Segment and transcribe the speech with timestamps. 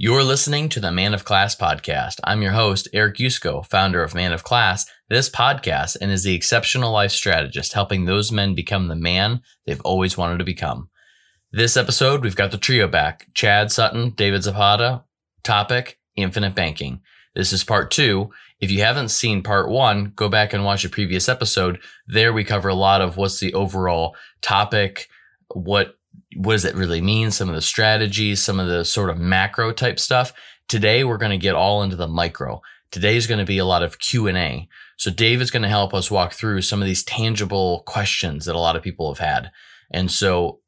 [0.00, 2.20] You're listening to the Man of Class podcast.
[2.22, 6.36] I'm your host, Eric Yusko, founder of Man of Class, this podcast, and is the
[6.36, 10.88] exceptional life strategist helping those men become the man they've always wanted to become.
[11.50, 15.02] This episode, we've got the trio back Chad Sutton, David Zapata,
[15.42, 17.00] topic infinite banking.
[17.34, 18.30] This is part two.
[18.60, 21.80] If you haven't seen part one, go back and watch a previous episode.
[22.06, 25.08] There we cover a lot of what's the overall topic,
[25.52, 25.97] what
[26.36, 27.30] what does it really mean?
[27.30, 30.32] Some of the strategies, some of the sort of macro type stuff.
[30.68, 32.60] Today, we're going to get all into the micro.
[32.90, 34.68] Today is going to be a lot of Q and A.
[34.96, 38.56] So Dave is going to help us walk through some of these tangible questions that
[38.56, 39.50] a lot of people have had.
[39.92, 40.60] And so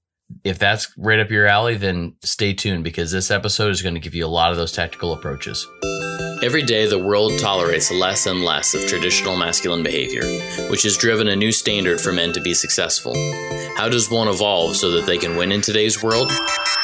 [0.45, 4.01] if that's right up your alley, then stay tuned because this episode is going to
[4.01, 5.67] give you a lot of those tactical approaches.
[6.43, 10.25] Every day, the world tolerates less and less of traditional masculine behavior,
[10.71, 13.13] which has driven a new standard for men to be successful.
[13.77, 16.33] How does one evolve so that they can win in today's world?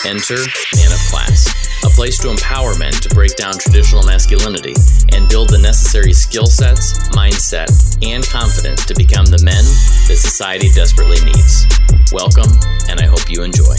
[0.04, 1.48] Enter Man of Class,
[1.86, 4.74] a place to empower men to break down traditional masculinity
[5.14, 7.72] and build the necessary skill sets, mindset,
[8.06, 9.64] and confidence to become the men
[10.06, 11.64] that society desperately needs.
[12.12, 12.52] Welcome,
[12.90, 13.76] and I hope you enjoy.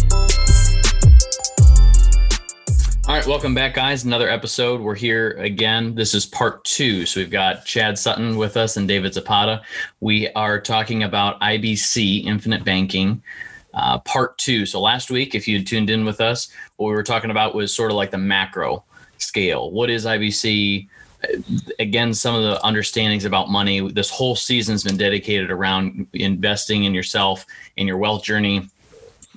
[3.08, 4.04] All right, welcome back, guys.
[4.04, 4.82] Another episode.
[4.82, 5.96] We're here again.
[5.96, 7.06] This is part two.
[7.06, 9.62] So we've got Chad Sutton with us and David Zapata.
[10.02, 13.24] We are talking about IBC, Infinite Banking,
[13.74, 14.66] uh, part two.
[14.66, 17.74] So last week, if you tuned in with us, what we were talking about was
[17.74, 18.84] sort of like the macro
[19.20, 19.72] scale.
[19.72, 20.90] What is IBC?
[21.80, 23.90] Again, some of the understandings about money.
[23.90, 27.46] This whole season's been dedicated around investing in yourself,
[27.78, 28.70] in your wealth journey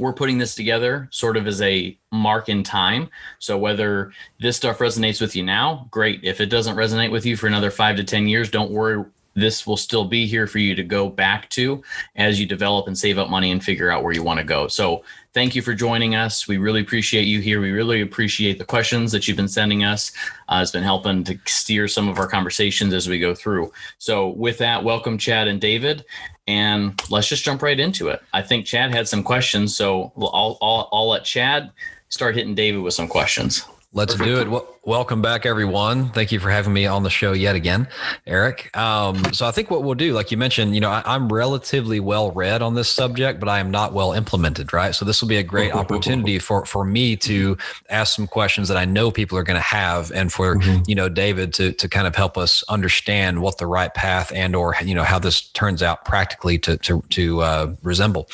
[0.00, 3.10] we're putting this together sort of as a mark in time.
[3.38, 6.24] So whether this stuff resonates with you now, great.
[6.24, 9.04] If it doesn't resonate with you for another five to 10 years, don't worry.
[9.34, 11.82] This will still be here for you to go back to
[12.16, 14.68] as you develop and save up money and figure out where you want to go.
[14.68, 16.48] So thank you for joining us.
[16.48, 17.60] We really appreciate you here.
[17.60, 20.12] We really appreciate the questions that you've been sending us.
[20.48, 23.72] Uh, it's been helping to steer some of our conversations as we go through.
[23.98, 26.04] So with that, welcome Chad and David
[26.46, 28.22] and let's just jump right into it.
[28.32, 31.70] I think Chad had some questions, so I'll, I'll, I'll let Chad
[32.08, 33.64] start hitting David with some questions.
[33.92, 34.36] Let's Perfect.
[34.36, 34.48] do it.
[34.48, 36.10] Well, welcome back, everyone.
[36.10, 37.88] Thank you for having me on the show yet again,
[38.24, 38.70] Eric.
[38.76, 41.98] Um, so I think what we'll do, like you mentioned, you know, I, am relatively
[41.98, 44.94] well read on this subject, but I am not well implemented, right?
[44.94, 47.58] So this will be a great opportunity for for me to
[47.88, 50.84] ask some questions that I know people are going to have, and for mm-hmm.
[50.86, 54.54] you know David to to kind of help us understand what the right path and
[54.54, 58.28] or you know how this turns out practically to to to uh, resemble.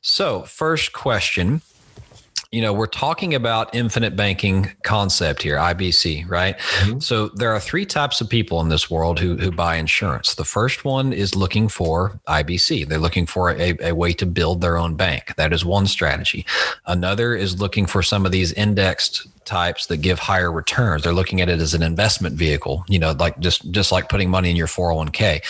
[0.00, 1.60] So first question
[2.52, 6.58] you know, we're talking about infinite banking concept here, IBC, right?
[6.58, 6.98] Mm-hmm.
[6.98, 10.34] So there are three types of people in this world who, who buy insurance.
[10.34, 12.88] The first one is looking for IBC.
[12.88, 15.34] They're looking for a, a way to build their own bank.
[15.36, 16.44] That is one strategy.
[16.86, 21.04] Another is looking for some of these indexed types that give higher returns.
[21.04, 24.30] They're looking at it as an investment vehicle, you know, like just just like putting
[24.30, 25.42] money in your 401k.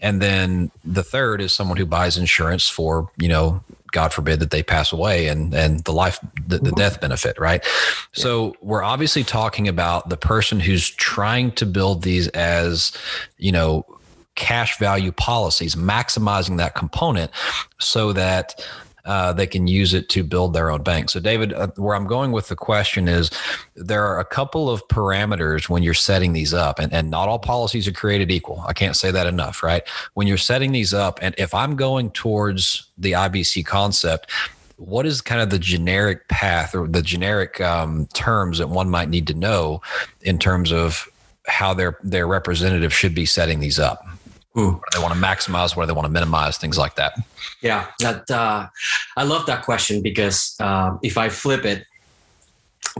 [0.00, 4.50] And then the third is someone who buys insurance for, you know, God forbid that
[4.50, 6.74] they pass away and and the life the, the mm-hmm.
[6.74, 7.62] death benefit, right?
[7.64, 8.22] Yeah.
[8.22, 12.92] So we're obviously talking about the person who's trying to build these as,
[13.38, 13.86] you know,
[14.34, 17.30] cash value policies, maximizing that component
[17.78, 18.66] so that
[19.04, 21.10] uh, they can use it to build their own bank.
[21.10, 23.30] So, David, uh, where I'm going with the question is
[23.74, 27.38] there are a couple of parameters when you're setting these up, and, and not all
[27.38, 28.62] policies are created equal.
[28.66, 29.82] I can't say that enough, right?
[30.14, 34.30] When you're setting these up, and if I'm going towards the IBC concept,
[34.76, 39.08] what is kind of the generic path or the generic um, terms that one might
[39.08, 39.80] need to know
[40.22, 41.08] in terms of
[41.46, 44.04] how their their representative should be setting these up?
[44.52, 45.76] What do they want to maximize?
[45.76, 46.58] What do they want to minimize?
[46.58, 47.14] Things like that.
[47.62, 48.68] Yeah, that uh,
[49.16, 51.86] I love that question because uh, if I flip it,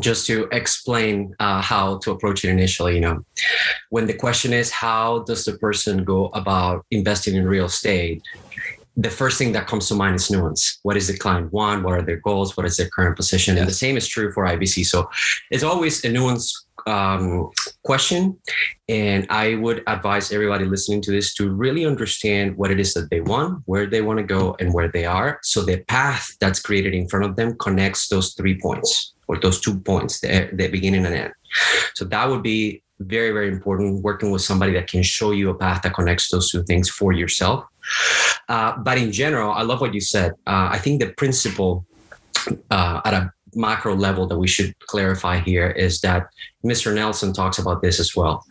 [0.00, 3.22] just to explain uh, how to approach it initially, you know,
[3.90, 8.22] when the question is how does the person go about investing in real estate,
[8.96, 10.78] the first thing that comes to mind is nuance.
[10.82, 11.82] What is the client want?
[11.82, 12.56] What are their goals?
[12.56, 13.54] What is their current position?
[13.54, 13.60] Yes.
[13.60, 14.86] And the same is true for IBC.
[14.86, 15.10] So
[15.50, 17.50] it's always a nuance um,
[17.84, 18.38] question.
[18.88, 23.10] And I would advise everybody listening to this to really understand what it is that
[23.10, 25.38] they want, where they want to go, and where they are.
[25.42, 29.60] So the path that's created in front of them connects those three points or those
[29.60, 31.32] two points, the, the beginning and end.
[31.94, 35.54] So that would be very, very important working with somebody that can show you a
[35.54, 37.64] path that connects those two things for yourself.
[38.48, 40.32] Uh, but in general, I love what you said.
[40.46, 41.86] Uh, I think the principle
[42.70, 46.28] uh, at a macro level that we should clarify here is that
[46.64, 46.94] Mr.
[46.94, 48.44] Nelson talks about this as well.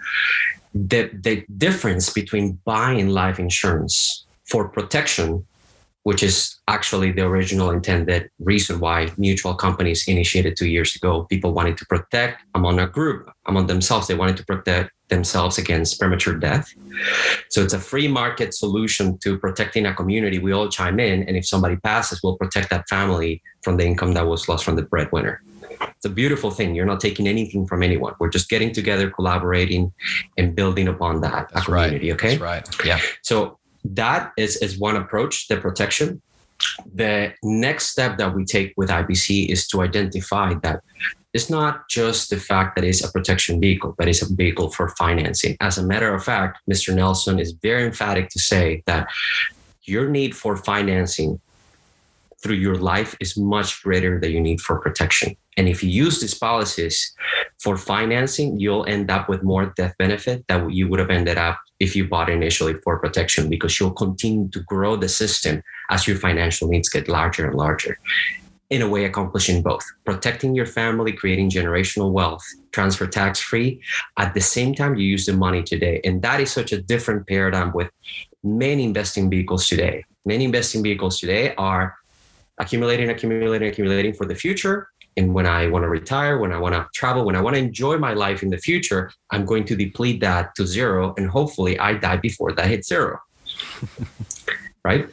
[0.74, 5.46] The, the difference between buying life insurance for protection
[6.04, 11.28] which is actually the original intended reason why mutual companies initiated two years ago.
[11.30, 16.00] People wanted to protect among a group, among themselves, they wanted to protect themselves against
[16.00, 16.74] premature death.
[17.50, 20.40] So it's a free market solution to protecting a community.
[20.40, 24.14] We all chime in, and if somebody passes, we'll protect that family from the income
[24.14, 25.44] that was lost from the breadwinner.
[25.82, 26.74] It's a beautiful thing.
[26.74, 28.14] You're not taking anything from anyone.
[28.20, 29.94] We're just getting together, collaborating,
[30.38, 32.10] and building upon that That's community.
[32.10, 32.16] right.
[32.16, 32.38] Okay.
[32.38, 32.86] That's right.
[32.86, 33.00] Yeah.
[33.22, 36.22] So that is, is one approach, the protection.
[36.94, 40.82] The next step that we take with IBC is to identify that
[41.34, 44.90] it's not just the fact that it's a protection vehicle, but it's a vehicle for
[44.90, 45.56] financing.
[45.62, 46.94] As a matter of fact, Mr.
[46.94, 49.08] Nelson is very emphatic to say that
[49.84, 51.40] your need for financing
[52.42, 55.36] through your life is much greater than you need for protection.
[55.58, 57.14] And if you use these policies
[57.60, 61.60] for financing, you'll end up with more death benefit that you would have ended up
[61.80, 66.18] if you bought initially for protection because you'll continue to grow the system as your
[66.18, 68.00] financial needs get larger and larger.
[68.72, 72.42] In a way, accomplishing both protecting your family, creating generational wealth,
[72.72, 73.82] transfer tax free.
[74.18, 76.00] At the same time, you use the money today.
[76.06, 77.90] And that is such a different paradigm with
[78.44, 80.06] many investing vehicles today.
[80.26, 81.98] Many investing vehicles today are
[82.60, 84.88] accumulating, accumulating, accumulating for the future.
[85.18, 87.62] And when I want to retire, when I want to travel, when I want to
[87.62, 91.14] enjoy my life in the future, I'm going to deplete that to zero.
[91.18, 93.20] And hopefully I die before that hits zero.
[94.86, 95.10] right?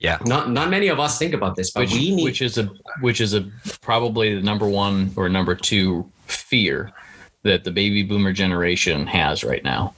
[0.00, 0.18] Yeah.
[0.24, 2.70] Not not many of us think about this, but which, we need which is a
[3.02, 3.46] which is a
[3.82, 6.90] probably the number one or number two fear
[7.42, 9.94] that the baby boomer generation has right now.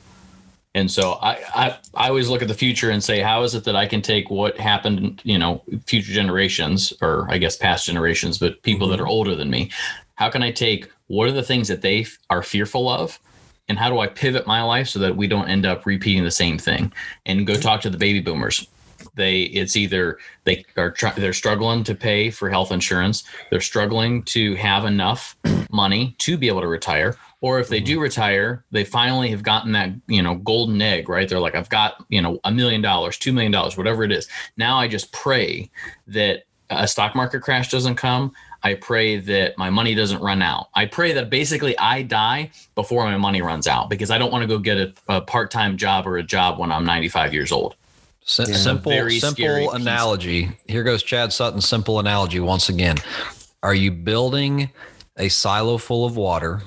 [0.75, 3.63] And so I, I I always look at the future and say, how is it
[3.65, 8.39] that I can take what happened, you know, future generations, or I guess past generations,
[8.39, 9.05] but people that mm-hmm.
[9.05, 9.71] are older than me,
[10.17, 13.21] how can I take what are the things that they are fearful of,
[13.69, 16.31] and how do I pivot my life so that we don't end up repeating the
[16.31, 16.93] same thing?
[17.27, 18.67] And go talk to the baby boomers.
[19.15, 24.23] They it's either they are try, they're struggling to pay for health insurance, they're struggling
[24.25, 25.37] to have enough
[25.71, 28.03] money to be able to retire, or if they do mm-hmm.
[28.03, 31.29] retire, they finally have gotten that you know golden egg, right?
[31.29, 34.29] They're like, I've got you know a million dollars, two million dollars, whatever it is.
[34.57, 35.71] Now I just pray
[36.07, 38.33] that a stock market crash doesn't come.
[38.63, 40.69] I pray that my money doesn't run out.
[40.75, 44.43] I pray that basically I die before my money runs out because I don't want
[44.43, 47.75] to go get a, a part-time job or a job when I'm 95 years old.
[48.25, 48.57] Sim- Yeah.
[48.57, 49.81] Simple, Very scary simple piece.
[49.87, 50.59] analogy.
[50.69, 52.97] Here goes Chad Sutton's simple analogy once again.
[53.63, 54.71] Are you building
[55.19, 56.63] a silo full of water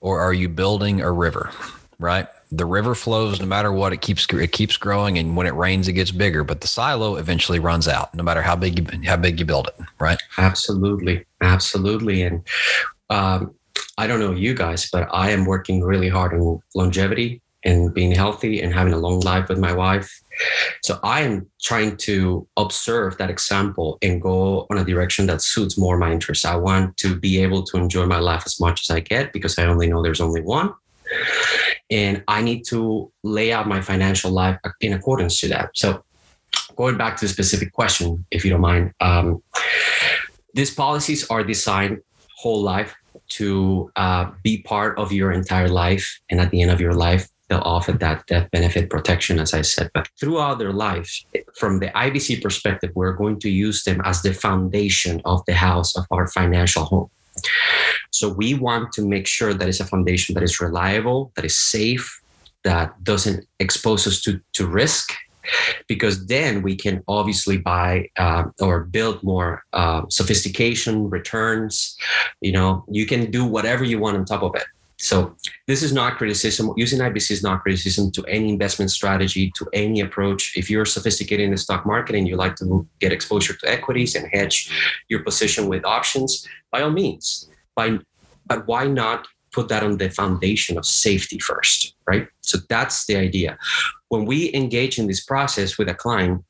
[0.00, 1.50] or are you building a river?
[1.98, 2.26] Right?
[2.50, 5.86] The river flows no matter what, it keeps it keeps growing and when it rains
[5.88, 9.16] it gets bigger, but the silo eventually runs out no matter how big you how
[9.16, 10.18] big you build it, right?
[10.38, 12.22] Absolutely, absolutely.
[12.22, 12.42] And
[13.10, 13.54] um,
[13.98, 18.12] I don't know you guys, but I am working really hard on longevity and being
[18.12, 20.22] healthy and having a long life with my wife.
[20.82, 25.76] So I am trying to observe that example and go on a direction that suits
[25.76, 26.44] more my interests.
[26.44, 29.58] I want to be able to enjoy my life as much as I get because
[29.58, 30.72] I only know there's only one.
[31.90, 35.70] And I need to lay out my financial life in accordance to that.
[35.74, 36.04] So
[36.76, 39.42] going back to the specific question, if you don't mind, um,
[40.54, 41.98] these policies are designed
[42.36, 42.94] whole life
[43.28, 46.20] to uh, be part of your entire life.
[46.30, 49.62] And at the end of your life, they'll offer that death benefit protection, as I
[49.62, 49.90] said.
[49.94, 51.24] But throughout their life,
[51.56, 55.96] from the IBC perspective, we're going to use them as the foundation of the house
[55.96, 57.10] of our financial home.
[58.10, 61.56] So we want to make sure that it's a foundation that is reliable, that is
[61.56, 62.20] safe,
[62.64, 65.12] that doesn't expose us to, to risk,
[65.86, 71.96] because then we can obviously buy uh, or build more uh, sophistication, returns.
[72.40, 74.64] You know, you can do whatever you want on top of it.
[74.98, 75.36] So
[75.68, 76.72] this is not criticism.
[76.76, 80.56] Using IBC is not criticism to any investment strategy, to any approach.
[80.56, 84.16] If you're sophisticated in the stock market and you like to get exposure to equities
[84.16, 84.70] and hedge
[85.08, 87.48] your position with options, by all means.
[87.76, 87.98] By,
[88.46, 92.26] but why not put that on the foundation of safety first, right?
[92.40, 93.56] So that's the idea.
[94.08, 96.44] When we engage in this process with a client,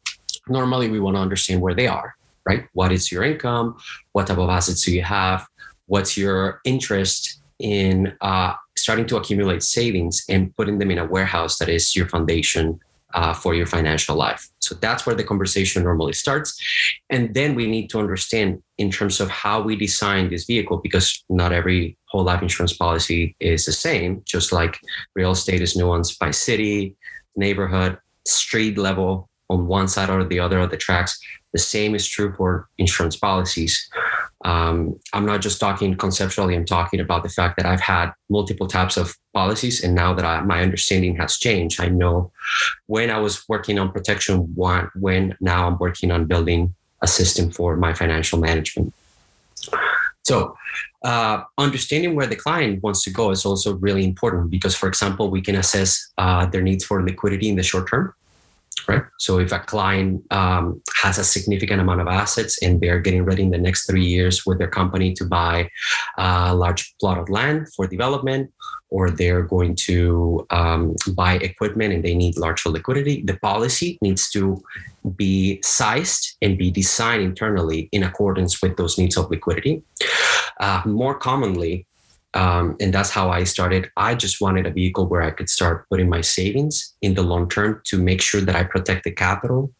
[0.48, 2.14] normally we want to understand where they are,
[2.46, 2.66] right?
[2.72, 3.76] What is your income?
[4.12, 5.46] What type of assets do you have?
[5.86, 11.58] What's your interest in uh, starting to accumulate savings and putting them in a warehouse
[11.58, 12.78] that is your foundation
[13.14, 14.48] uh, for your financial life.
[14.58, 16.60] So that's where the conversation normally starts.
[17.08, 21.24] And then we need to understand in terms of how we design this vehicle, because
[21.28, 24.78] not every whole life insurance policy is the same, just like
[25.14, 26.94] real estate is nuanced by city,
[27.34, 31.18] neighborhood, street level on one side or the other of the tracks.
[31.54, 33.88] The same is true for insurance policies.
[34.45, 38.68] Um, I'm not just talking conceptually, I'm talking about the fact that I've had multiple
[38.68, 39.83] types of policies.
[39.83, 42.30] And now that I, my understanding has changed, I know
[42.87, 47.50] when I was working on protection, one, when now I'm working on building a system
[47.50, 48.95] for my financial management.
[50.25, 50.57] So,
[51.04, 55.30] uh, understanding where the client wants to go is also really important because, for example,
[55.30, 58.14] we can assess uh, their needs for liquidity in the short term
[58.87, 59.02] right?
[59.18, 63.42] So if a client um, has a significant amount of assets and they're getting ready
[63.42, 65.70] in the next three years with their company to buy
[66.18, 68.52] a large plot of land for development,
[68.90, 74.30] or they're going to um, buy equipment and they need larger liquidity, the policy needs
[74.30, 74.62] to
[75.16, 79.82] be sized and be designed internally in accordance with those needs of liquidity.
[80.61, 81.87] Uh, more commonly,
[82.35, 83.90] um, and that's how I started.
[83.97, 87.49] I just wanted a vehicle where I could start putting my savings in the long
[87.49, 89.73] term to make sure that I protect the capital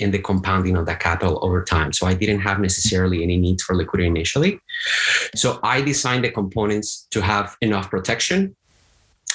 [0.00, 1.92] and the compounding of that capital over time.
[1.92, 4.58] So I didn't have necessarily any needs for liquidity initially.
[5.34, 8.56] So I designed the components to have enough protection,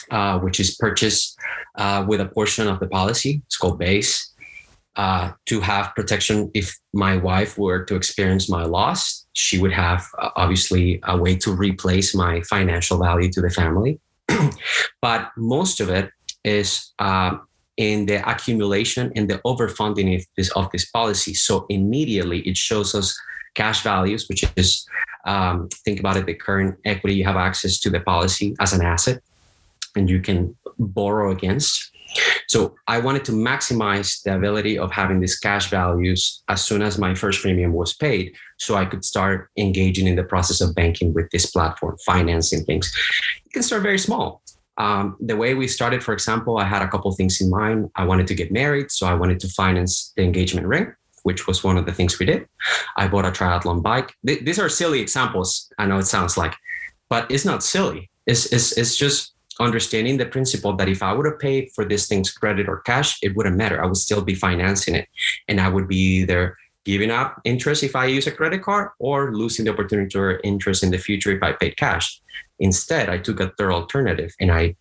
[0.09, 1.37] uh, which is purchased
[1.75, 3.41] uh, with a portion of the policy.
[3.45, 4.33] It's called base.
[4.97, 10.03] Uh, to have protection if my wife were to experience my loss she would have
[10.17, 13.99] uh, obviously a way to replace my financial value to the family.
[15.01, 16.09] but most of it
[16.43, 17.37] is uh,
[17.77, 21.35] in the accumulation and the overfunding of this, of this policy.
[21.35, 23.15] So immediately it shows us
[23.53, 24.87] cash values, which is
[25.25, 28.81] um, think about it, the current equity you have access to the policy as an
[28.81, 29.21] asset
[29.95, 31.91] and you can borrow against.
[32.47, 36.97] So I wanted to maximize the ability of having these cash values as soon as
[36.97, 41.13] my first premium was paid so I could start engaging in the process of banking
[41.13, 42.91] with this platform, financing things.
[43.45, 44.41] You can start very small.
[44.77, 47.89] Um, the way we started, for example, I had a couple things in mind.
[47.95, 50.93] I wanted to get married, so I wanted to finance the engagement ring,
[51.23, 52.47] which was one of the things we did.
[52.95, 54.13] I bought a triathlon bike.
[54.25, 55.71] Th- these are silly examples.
[55.79, 56.55] I know it sounds like,
[57.09, 58.09] but it's not silly.
[58.27, 62.07] It's, it's, it's just understanding the principle that if I would have paid for these
[62.07, 63.81] things credit or cash, it wouldn't matter.
[63.81, 65.07] I would still be financing it.
[65.47, 69.33] And I would be either giving up interest if I use a credit card or
[69.33, 72.21] losing the opportunity to earn interest in the future if I paid cash.
[72.59, 74.75] Instead, I took a third alternative and I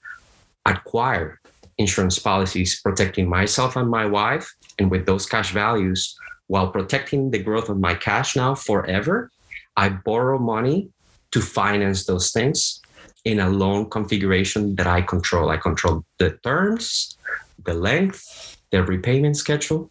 [0.64, 1.38] acquired
[1.78, 4.54] insurance policies protecting myself and my wife.
[4.78, 6.16] And with those cash values,
[6.46, 9.30] while protecting the growth of my cash now forever,
[9.76, 10.90] I borrow money
[11.32, 12.80] to finance those things
[13.26, 15.50] in a loan configuration that I control.
[15.50, 17.18] I control the terms,
[17.64, 19.90] the length, the repayment schedule.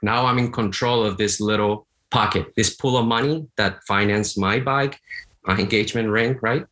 [0.00, 4.60] Now I'm in control of this little pocket, this pool of money that finance my
[4.60, 5.00] bike,
[5.44, 6.64] my engagement ring, right?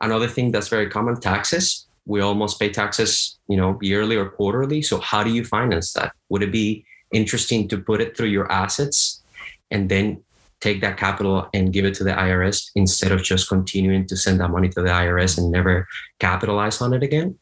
[0.00, 1.86] Another thing that's very common, taxes.
[2.06, 4.82] We almost pay taxes, you know, yearly or quarterly.
[4.82, 6.12] So how do you finance that?
[6.28, 9.20] Would it be interesting to put it through your assets
[9.72, 10.22] and then
[10.60, 14.40] take that capital and give it to the IRS instead of just continuing to send
[14.40, 15.86] that money to the IRS and never
[16.18, 17.38] capitalize on it again.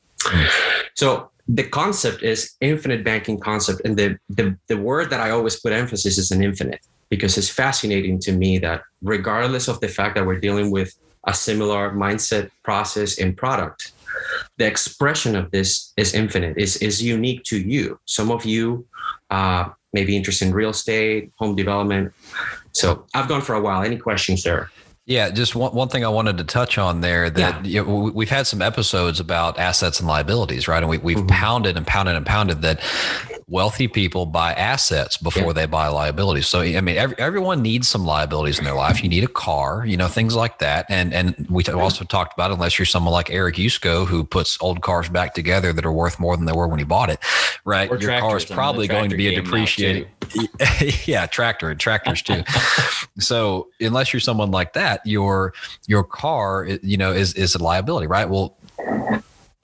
[0.95, 3.83] So the concept is infinite banking concept.
[3.85, 7.49] And the, the, the word that I always put emphasis is an infinite because it's
[7.49, 10.95] fascinating to me that regardless of the fact that we're dealing with
[11.27, 13.93] a similar mindset, process, and product,
[14.57, 17.99] the expression of this is infinite, is, is unique to you.
[18.07, 18.87] Some of you
[19.31, 22.13] uh, may be interested in real estate, home development,
[22.77, 23.83] so I've gone for a while.
[23.83, 24.71] Any questions there?
[25.07, 27.83] Yeah, just one, one thing I wanted to touch on there that yeah.
[27.83, 30.83] you know, we've had some episodes about assets and liabilities, right?
[30.83, 31.29] And we, we've mm-hmm.
[31.29, 32.81] pounded and pounded and pounded that
[33.49, 35.53] wealthy people buy assets before yeah.
[35.53, 36.49] they buy liabilities.
[36.49, 39.05] So, I mean, every, everyone needs some liabilities in their life.
[39.05, 40.87] You need a car, you know, things like that.
[40.89, 44.83] And, and we also talked about, unless you're someone like Eric Yusko, who puts old
[44.83, 47.21] cars back together that are worth more than they were when he bought it,
[47.65, 47.89] right?
[47.89, 50.09] Or Your car is probably going to be a depreciating.
[51.07, 52.43] yeah, tractor and tractors too.
[53.19, 55.55] so unless you're someone like that, your
[55.87, 58.29] your car, you know, is is a liability, right?
[58.29, 58.57] Well,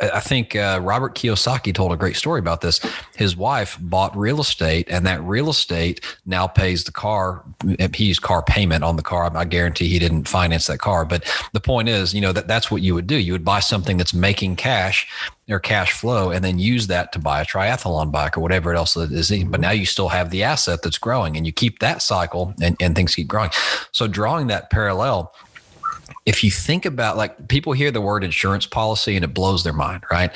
[0.02, 2.80] I think uh, Robert Kiyosaki told a great story about this.
[3.14, 7.44] His wife bought real estate, and that real estate now pays the car.
[7.94, 9.30] He used car payment on the car.
[9.36, 11.04] I guarantee he didn't finance that car.
[11.04, 13.16] But the point is, you know, that that's what you would do.
[13.16, 15.06] You would buy something that's making cash
[15.48, 18.94] or cash flow, and then use that to buy a triathlon bike or whatever else.
[18.94, 22.76] But now you still have the asset that's growing, and you keep that cycle, and,
[22.80, 23.50] and things keep growing.
[23.92, 25.34] So drawing that parallel
[26.26, 29.72] if you think about like people hear the word insurance policy and it blows their
[29.72, 30.30] mind, right?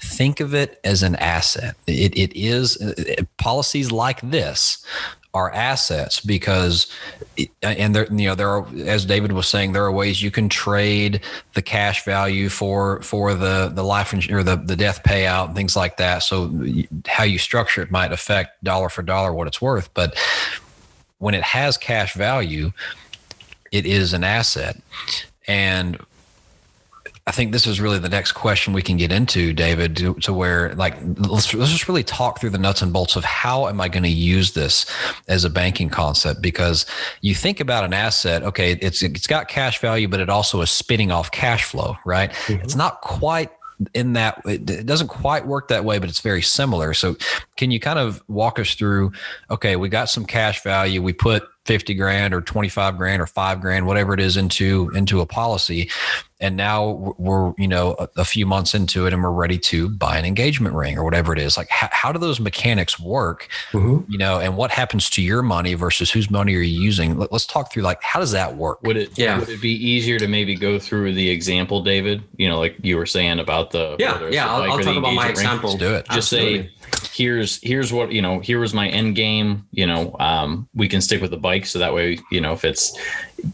[0.00, 1.76] Think of it as an asset.
[1.86, 4.84] It, it is it, policies like this
[5.32, 6.88] are assets because
[7.62, 10.48] and there you know there are as David was saying there are ways you can
[10.48, 11.20] trade
[11.54, 15.76] the cash value for for the the life or the the death payout and things
[15.76, 16.52] like that so
[17.06, 20.18] how you structure it might affect dollar for dollar what it's worth but
[21.18, 22.72] when it has cash value
[23.72, 24.76] it is an asset.
[25.46, 25.98] And
[27.26, 30.32] I think this is really the next question we can get into, David, to, to,
[30.32, 33.80] where like let's let's just really talk through the nuts and bolts of how am
[33.80, 34.86] I going to use this
[35.28, 36.42] as a banking concept?
[36.42, 36.86] Because
[37.20, 40.70] you think about an asset, okay, it's it's got cash value, but it also is
[40.70, 42.32] spinning off cash flow, right?
[42.32, 42.64] Mm-hmm.
[42.64, 43.50] It's not quite
[43.94, 46.94] in that it doesn't quite work that way, but it's very similar.
[46.94, 47.16] So,
[47.56, 49.12] can you kind of walk us through?
[49.50, 51.02] Okay, we got some cash value.
[51.02, 55.20] We put 50 grand or 25 grand or five grand, whatever it is into, into
[55.20, 55.90] a policy.
[56.42, 59.90] And now we're, you know, a, a few months into it and we're ready to
[59.90, 61.58] buy an engagement ring or whatever it is.
[61.58, 64.10] Like, how, how do those mechanics work, mm-hmm.
[64.10, 67.18] you know, and what happens to your money versus whose money are you using?
[67.18, 68.82] Let, us talk through like, how does that work?
[68.82, 69.38] Would it, yeah.
[69.38, 72.96] would it be easier to maybe go through the example, David, you know, like you
[72.96, 75.70] were saying about the, yeah, yeah, I'll, I'll talk about my example.
[75.70, 76.06] Let's do it.
[76.06, 76.62] Just Absolutely.
[76.62, 76.70] say,
[77.12, 81.00] here's here's what you know here was my end game you know um, we can
[81.00, 82.98] stick with the bike so that way you know if it's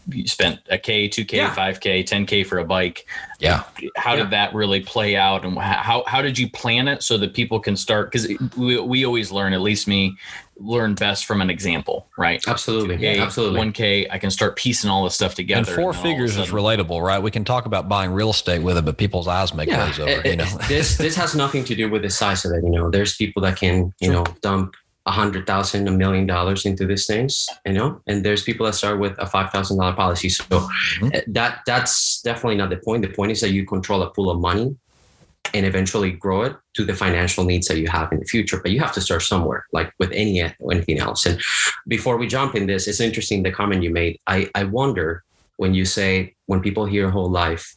[0.09, 1.55] you spent a k 2k yeah.
[1.55, 3.05] 5k 10k for a bike
[3.39, 3.63] yeah
[3.95, 4.23] how yeah.
[4.23, 7.59] did that really play out and how how did you plan it so that people
[7.59, 10.15] can start because we, we always learn at least me
[10.59, 12.43] learn best from an example, right?
[12.47, 12.97] Absolutely.
[12.97, 13.59] 2K, Absolutely.
[13.59, 15.59] 1K, I can start piecing all this stuff together.
[15.59, 17.19] And four and figures is relatable, right?
[17.19, 19.99] We can talk about buying real estate with it, but people's eyes make yeah, glaze
[19.99, 20.57] over, it, you know.
[20.67, 22.89] this this has nothing to do with the size of it, you know.
[22.89, 27.07] There's people that can, you know, dump a hundred thousand, a million dollars into these
[27.07, 30.29] things, you know, and there's people that start with a five thousand dollar policy.
[30.29, 31.09] So mm-hmm.
[31.13, 33.03] Eh, that that's definitely not the point.
[33.03, 34.75] The point is that you control a pool of money
[35.53, 38.59] and eventually grow it to the financial needs that you have in the future.
[38.61, 41.25] But you have to start somewhere, like with any anything else.
[41.25, 41.41] And
[41.87, 44.19] before we jump in this, it's interesting the comment you made.
[44.27, 45.23] I, I wonder
[45.57, 47.75] when you say when people hear whole life,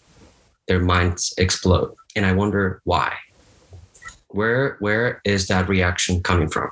[0.69, 1.95] their minds explode.
[2.17, 3.15] And I wonder why.
[4.29, 6.71] Where where is that reaction coming from?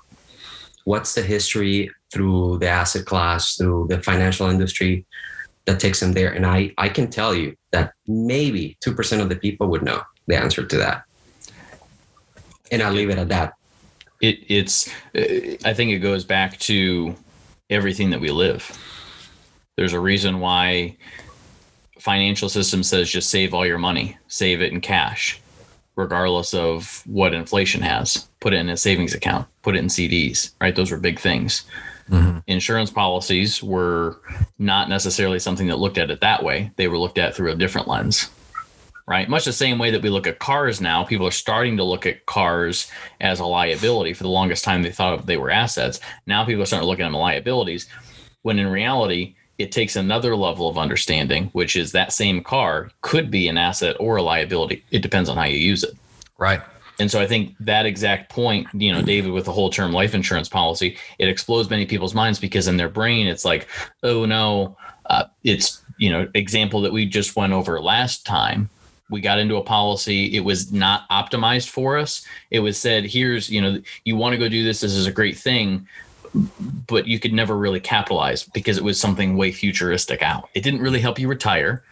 [0.89, 5.05] what's the history through the asset class, through the financial industry
[5.67, 6.33] that takes them there?
[6.33, 10.37] And I, I can tell you that maybe 2% of the people would know the
[10.37, 11.03] answer to that.
[12.71, 13.55] And I'll leave it at that.
[14.21, 14.89] It, it's,
[15.65, 17.17] I think it goes back to
[17.71, 18.71] everything that we live.
[19.77, 20.97] There's a reason why
[21.99, 25.41] financial system says just save all your money, save it in cash
[25.99, 28.29] regardless of what inflation has.
[28.39, 30.75] Put it in a savings account, put it in CDs, right?
[30.75, 31.65] Those were big things.
[32.09, 32.39] Mm-hmm.
[32.47, 34.21] Insurance policies were
[34.61, 36.71] not necessarily something that looked at it that way.
[36.77, 38.31] They were looked at through a different lens,
[39.09, 39.27] right?
[39.27, 41.03] Much the same way that we look at cars now.
[41.03, 42.91] People are starting to look at cars
[43.23, 44.13] as a liability.
[44.13, 45.99] For the longest time, they thought they were assets.
[46.27, 47.89] Now people are starting to look at them as liabilities,
[48.43, 53.31] when in reality, it takes another level of understanding, which is that same car could
[53.31, 54.85] be an asset or a liability.
[54.91, 55.95] It depends on how you use it.
[56.37, 56.61] Right.
[57.01, 60.15] And so I think that exact point, you know, David, with the whole term life
[60.15, 63.69] insurance policy, it explodes many people's minds because in their brain, it's like,
[64.03, 68.69] oh no, uh, it's, you know, example that we just went over last time.
[69.11, 70.37] We got into a policy.
[70.37, 72.27] It was not optimized for us.
[72.51, 74.81] It was said, here's, you know, you want to go do this.
[74.81, 75.87] This is a great thing
[76.87, 80.49] but you could never really capitalize because it was something way futuristic out.
[80.55, 81.83] It didn't really help you retire,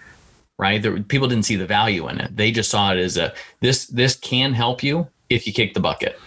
[0.59, 0.81] right?
[0.81, 2.37] There, people didn't see the value in it.
[2.37, 5.81] They just saw it as a this this can help you if you kick the
[5.81, 6.19] bucket.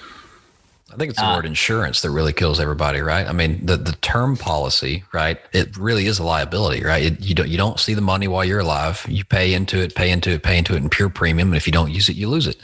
[0.91, 3.28] I think it's the uh, word insurance that really kills everybody, right?
[3.28, 5.39] I mean, the, the term policy, right?
[5.54, 7.04] It really is a liability, right?
[7.04, 9.06] It, you don't you don't see the money while you're alive.
[9.08, 11.67] You pay into it, pay into it, pay into it in pure premium, and if
[11.67, 12.58] you don't use it, you lose it.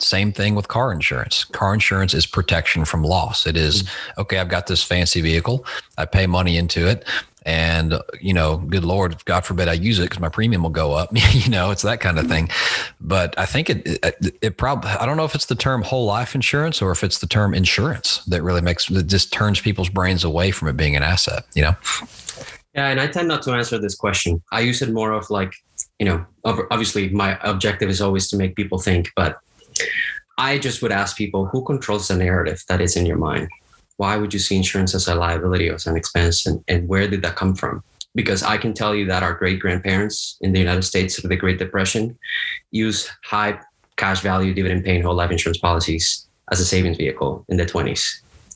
[0.00, 1.44] Same thing with car insurance.
[1.44, 3.46] Car insurance is protection from loss.
[3.46, 4.20] It is, mm-hmm.
[4.22, 5.64] okay, I've got this fancy vehicle.
[5.96, 7.06] I pay money into it
[7.44, 10.92] and you know good lord god forbid i use it because my premium will go
[10.92, 12.48] up you know it's that kind of thing.
[13.00, 16.06] But i think it, it, it probably i don't know if it's the term whole
[16.06, 19.88] life insurance or if it's the term insurance that really makes it just turns people's
[19.88, 21.74] brains away from it being an asset you know?
[22.74, 24.42] Yeah and i tend not to answer this question.
[24.52, 25.54] I use it more of like
[25.98, 29.38] you know obviously my objective is always to make people think but
[30.38, 33.48] i just would ask people who controls the narrative that is in your mind
[34.02, 37.06] why would you see insurance as a liability or as an expense and, and where
[37.06, 37.82] did that come from?
[38.14, 41.36] Because i can tell you that our great grandparents in the united states of the
[41.42, 42.04] great depression
[42.70, 43.52] used high
[44.02, 46.04] cash value dividend paying whole life insurance policies
[46.52, 48.02] as a savings vehicle in the 20s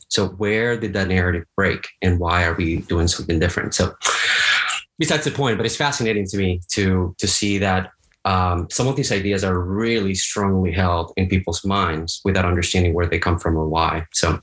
[0.08, 3.74] so where did that narrative break and why are we doing something different?
[3.74, 3.94] So
[4.98, 7.90] besides the point but it's fascinating to me to to see that
[8.24, 13.06] um, some of these ideas are really strongly held in people's minds without understanding where
[13.06, 14.04] they come from or why.
[14.12, 14.40] So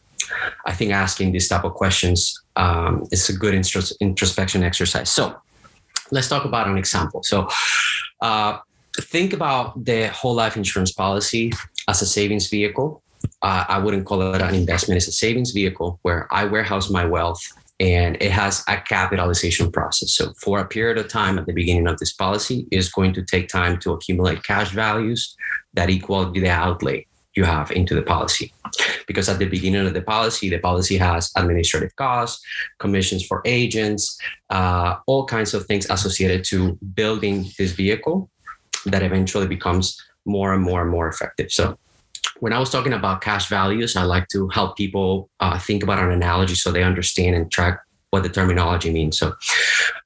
[0.65, 5.09] I think asking these type of questions um, is a good intros- introspection exercise.
[5.09, 5.36] So
[6.12, 7.23] let's talk about an example.
[7.23, 7.47] So
[8.21, 8.59] uh,
[8.99, 11.51] think about the whole life insurance policy
[11.88, 13.01] as a savings vehicle.
[13.41, 14.97] Uh, I wouldn't call it an investment.
[14.97, 17.41] It's a savings vehicle where I warehouse my wealth
[17.79, 20.13] and it has a capitalization process.
[20.13, 23.23] So for a period of time at the beginning of this policy is going to
[23.23, 25.36] take time to accumulate cash values
[25.73, 28.53] that equal the outlay you have into the policy.
[29.07, 32.43] Because at the beginning of the policy, the policy has administrative costs,
[32.79, 34.17] commissions for agents,
[34.49, 38.29] uh, all kinds of things associated to building this vehicle
[38.85, 41.51] that eventually becomes more and more and more effective.
[41.51, 41.77] So
[42.39, 45.99] when I was talking about cash values, I like to help people uh, think about
[45.99, 49.17] an analogy so they understand and track what the terminology means.
[49.17, 49.33] So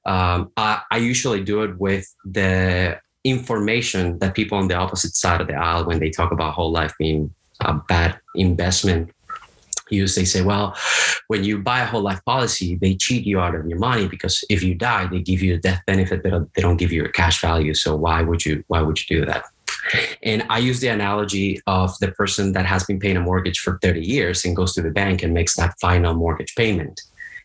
[0.06, 5.40] um, I, I, usually do it with the information that people on the opposite side
[5.40, 9.10] of the aisle, when they talk about whole life being a bad investment,
[9.90, 10.76] use they say, well,
[11.28, 14.44] when you buy a whole life policy, they cheat you out of your money because
[14.50, 17.08] if you die, they give you a death benefit, but they don't give you a
[17.08, 17.74] cash value.
[17.74, 19.44] So why would you why would you do that?
[20.22, 23.78] And I use the analogy of the person that has been paying a mortgage for
[23.80, 27.00] 30 years and goes to the bank and makes that final mortgage payment.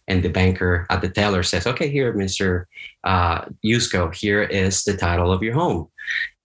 [0.07, 2.65] And the banker at the teller says, okay, here, Mr.
[3.03, 5.87] Uh, Yusko, here is the title of your home.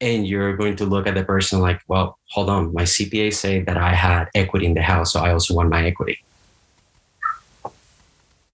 [0.00, 3.66] And you're going to look at the person like, well, hold on, my CPA said
[3.66, 6.18] that I had equity in the house, so I also want my equity.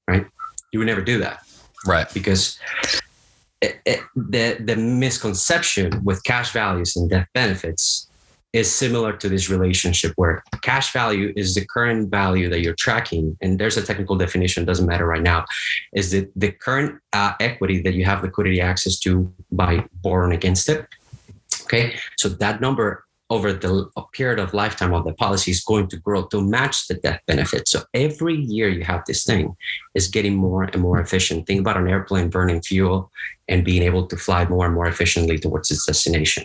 [0.09, 0.27] Right?
[0.73, 1.47] You would never do that.
[1.87, 2.07] Right.
[2.15, 2.59] Because
[3.61, 8.09] it, it, the the misconception with cash values and death benefits
[8.55, 13.37] is similar to this relationship where cash value is the current value that you're tracking
[13.43, 15.45] and there's a technical definition doesn't matter right now
[15.93, 20.69] is the, the current uh, equity that you have liquidity access to by borrowing against
[20.69, 20.87] it
[21.65, 25.97] okay so that number over the period of lifetime of the policy is going to
[25.97, 27.67] grow to match the death benefit.
[27.67, 29.57] So every year you have this thing
[29.95, 31.47] is getting more and more efficient.
[31.47, 33.11] Think about an airplane burning fuel
[33.49, 36.45] and being able to fly more and more efficiently towards its destination.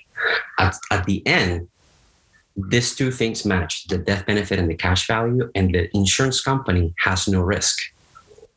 [0.57, 1.67] At, at the end,
[2.55, 6.93] these two things match the death benefit and the cash value, and the insurance company
[6.99, 7.77] has no risk.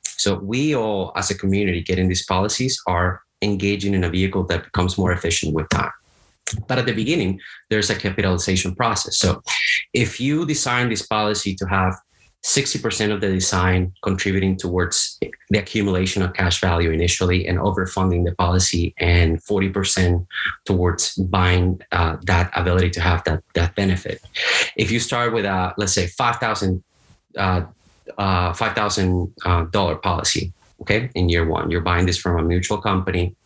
[0.04, 4.64] So we all, as a community, getting these policies are engaging in a vehicle that
[4.64, 5.90] becomes more efficient with time.
[6.68, 9.16] But at the beginning, there's a capitalization process.
[9.16, 9.42] So
[9.92, 11.94] if you design this policy to have
[12.44, 15.18] 60% of the design contributing towards
[15.50, 20.26] the accumulation of cash value initially and overfunding the policy and 40%
[20.64, 24.20] towards buying uh, that ability to have that, that benefit.
[24.76, 26.82] If you start with a, let's say 5,000
[27.36, 27.62] uh,
[28.18, 33.36] uh, $5,000 uh, policy, okay, in year one, you're buying this from a mutual company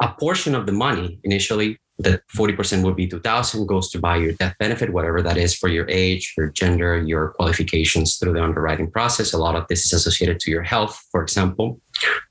[0.00, 4.32] a portion of the money initially the 40% would be 2000 goes to buy your
[4.32, 8.90] death benefit whatever that is for your age your gender your qualifications through the underwriting
[8.90, 9.32] process.
[9.32, 11.80] A lot of this is associated to your health for example.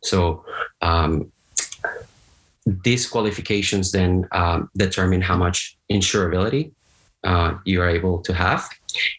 [0.04, 0.44] So
[0.82, 1.32] um,
[2.66, 6.72] these qualifications then um, determine how much insurability
[7.24, 8.68] uh, you are able to have.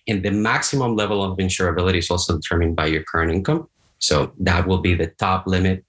[0.06, 3.68] And the maximum level of insurability is also determined by your current income.
[3.98, 5.84] So that will be the top limit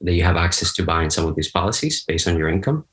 [0.00, 2.84] that you have access to buying some of these policies based on your income.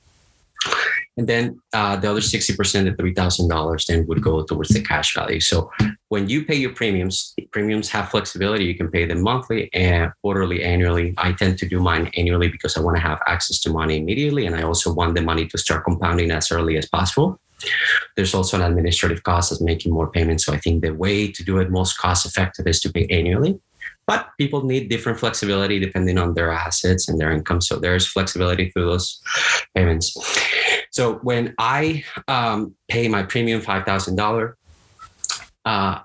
[1.17, 5.41] And then uh, the other 60%, the $3,000, then would go towards the cash value.
[5.41, 5.69] So
[6.07, 8.63] when you pay your premiums, premiums have flexibility.
[8.63, 11.13] You can pay them monthly and quarterly, annually.
[11.17, 14.45] I tend to do mine annually because I want to have access to money immediately.
[14.45, 17.37] And I also want the money to start compounding as early as possible.
[18.15, 20.45] There's also an administrative cost of making more payments.
[20.45, 23.59] So I think the way to do it most cost effective is to pay annually.
[24.09, 27.61] But people need different flexibility depending on their assets and their income.
[27.61, 29.21] So there's flexibility through those
[29.75, 30.07] payments.
[30.89, 34.53] So when I um, pay my premium $5,000,
[35.63, 35.99] uh,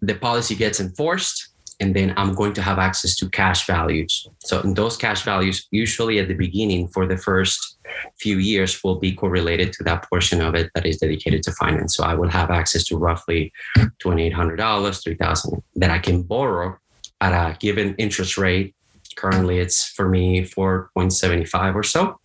[0.00, 1.48] the policy gets enforced
[1.80, 4.28] and then I'm going to have access to cash values.
[4.38, 7.78] So in those cash values, usually at the beginning for the first
[8.20, 11.96] few years will be correlated to that portion of it that is dedicated to finance.
[11.96, 16.78] So I will have access to roughly $2,800, 3000 that I can borrow
[17.20, 18.74] at a given interest rate.
[19.16, 22.20] Currently, it's for me 4.75 or so.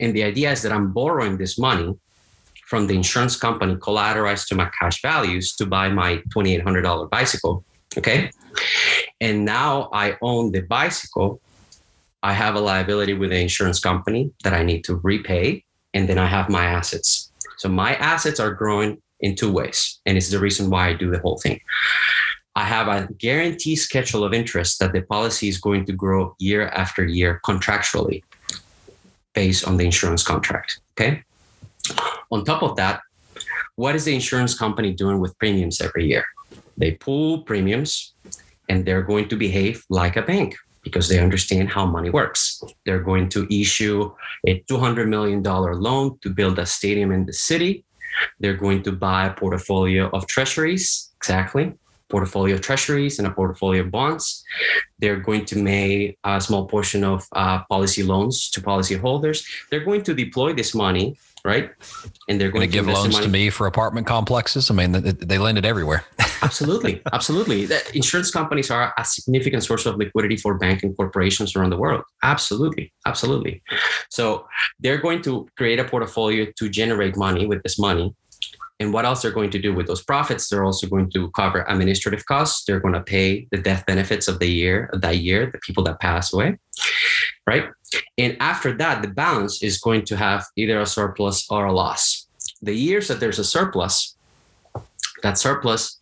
[0.00, 1.96] And the idea is that I'm borrowing this money
[2.66, 7.64] from the insurance company collateralized to my cash values to buy my $2,800 bicycle.
[7.96, 8.30] Okay.
[9.20, 11.40] And now I own the bicycle.
[12.22, 15.64] I have a liability with the insurance company that I need to repay.
[15.94, 17.30] And then I have my assets.
[17.56, 20.00] So my assets are growing in two ways.
[20.04, 21.60] And it's the reason why I do the whole thing.
[22.56, 26.68] I have a guarantee schedule of interest that the policy is going to grow year
[26.68, 28.22] after year contractually
[29.34, 30.80] based on the insurance contract.
[30.92, 31.22] Okay.
[32.30, 33.02] On top of that,
[33.74, 36.24] what is the insurance company doing with premiums every year?
[36.78, 38.14] They pull premiums
[38.70, 42.62] and they're going to behave like a bank because they understand how money works.
[42.86, 44.14] They're going to issue
[44.46, 47.84] a $200 million loan to build a stadium in the city.
[48.40, 51.74] They're going to buy a portfolio of treasuries, exactly
[52.08, 54.44] portfolio of treasuries and a portfolio of bonds.
[54.98, 59.46] They're going to make a small portion of uh, policy loans to policyholders.
[59.70, 61.70] They're going to deploy this money, right?
[62.28, 64.70] And they're going, to give loans to me for apartment complexes.
[64.70, 66.04] I mean, they lend it everywhere.
[66.42, 67.66] absolutely, absolutely.
[67.66, 72.02] The insurance companies are a significant source of liquidity for banking corporations around the world.
[72.22, 73.62] Absolutely, absolutely.
[74.10, 74.46] So
[74.80, 78.14] they're going to create a portfolio to generate money with this money
[78.78, 80.48] and what else they're going to do with those profits?
[80.48, 82.64] They're also going to cover administrative costs.
[82.64, 85.82] They're going to pay the death benefits of the year, of that year, the people
[85.84, 86.58] that pass away,
[87.46, 87.64] right?
[88.18, 92.26] And after that, the balance is going to have either a surplus or a loss.
[92.60, 94.16] The years that there's a surplus,
[95.22, 96.00] that surplus,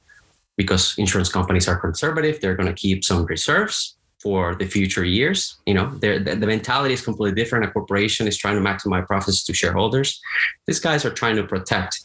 [0.57, 5.57] because insurance companies are conservative, they're going to keep some reserves for the future years.
[5.67, 7.67] You know, the, the mentality is completely different.
[7.67, 10.21] A corporation is trying to maximize profits to shareholders.
[10.67, 12.01] These guys are trying to protect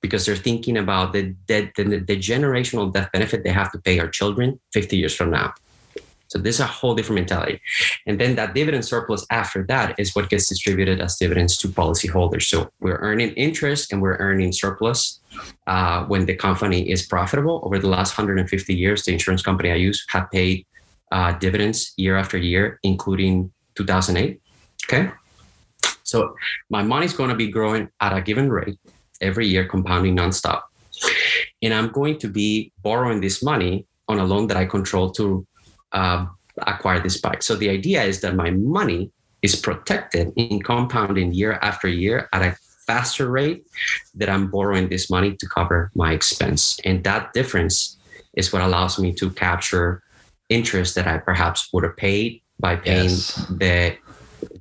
[0.00, 3.98] because they're thinking about the, the, the, the generational death benefit they have to pay
[3.98, 5.52] our children 50 years from now.
[6.28, 7.60] So this is a whole different mentality.
[8.06, 12.42] And then that dividend surplus after that is what gets distributed as dividends to policyholders.
[12.42, 15.18] So we're earning interest and we're earning surplus
[15.66, 17.60] uh, when the company is profitable.
[17.64, 20.66] Over the last 150 years, the insurance company I use have paid
[21.10, 24.40] uh, dividends year after year, including 2008.
[24.84, 25.10] Okay.
[26.04, 26.36] So
[26.68, 28.78] my money's going to be growing at a given rate
[29.20, 30.62] every year compounding nonstop.
[31.62, 35.46] And I'm going to be borrowing this money on a loan that I control to
[35.92, 36.26] uh,
[36.66, 37.42] acquire this bike.
[37.42, 39.10] So the idea is that my money
[39.42, 42.56] is protected in compounding year after year at a
[42.86, 43.64] faster rate
[44.14, 46.78] that I'm borrowing this money to cover my expense.
[46.84, 47.98] And that difference
[48.34, 50.02] is what allows me to capture
[50.48, 53.46] interest that I perhaps would have paid by paying yes.
[53.48, 53.96] the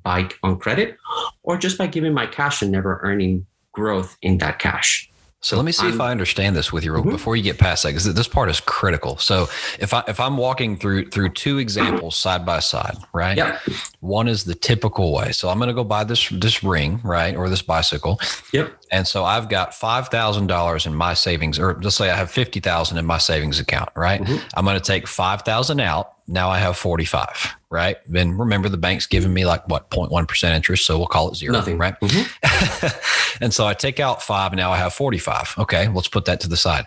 [0.03, 0.97] bike on credit
[1.43, 5.09] or just by giving my cash and never earning growth in that cash.
[5.41, 7.11] So let me see I'm, if I understand this with you mm-hmm.
[7.11, 9.17] before you get past that, because this part is critical.
[9.17, 9.43] So
[9.79, 13.37] if I if I'm walking through through two examples side by side, right?
[13.37, 13.57] Yeah.
[14.01, 15.31] One is the typical way.
[15.31, 18.19] So I'm going to go buy this this ring, right, or this bicycle.
[18.51, 18.73] Yep.
[18.91, 22.29] And so I've got five thousand dollars in my savings, or let's say I have
[22.29, 24.19] fifty thousand in my savings account, right?
[24.19, 24.45] Mm-hmm.
[24.55, 27.97] I'm going to take five thousand out now I have 45, right?
[28.07, 30.85] Then remember the bank's giving me like what 0.1% interest.
[30.85, 31.53] So we'll call it zero.
[31.53, 31.77] Nothing.
[31.77, 31.99] Right.
[31.99, 33.43] Mm-hmm.
[33.43, 34.51] and so I take out five.
[34.51, 35.55] and Now I have 45.
[35.57, 35.87] Okay.
[35.87, 36.85] Let's put that to the side.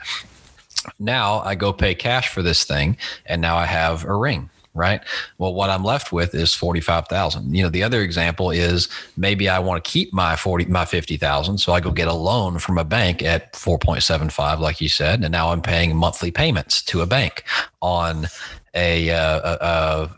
[0.99, 2.97] Now I go pay cash for this thing.
[3.27, 5.03] And now I have a ring right?
[5.37, 7.55] Well, what I'm left with is 45,000.
[7.55, 11.59] You know, the other example is maybe I want to keep my 40 my 50,000,
[11.59, 15.31] so I go get a loan from a bank at 4.75 like you said, and
[15.31, 17.45] now I'm paying monthly payments to a bank
[17.81, 18.29] on
[18.75, 20.11] a, uh, a,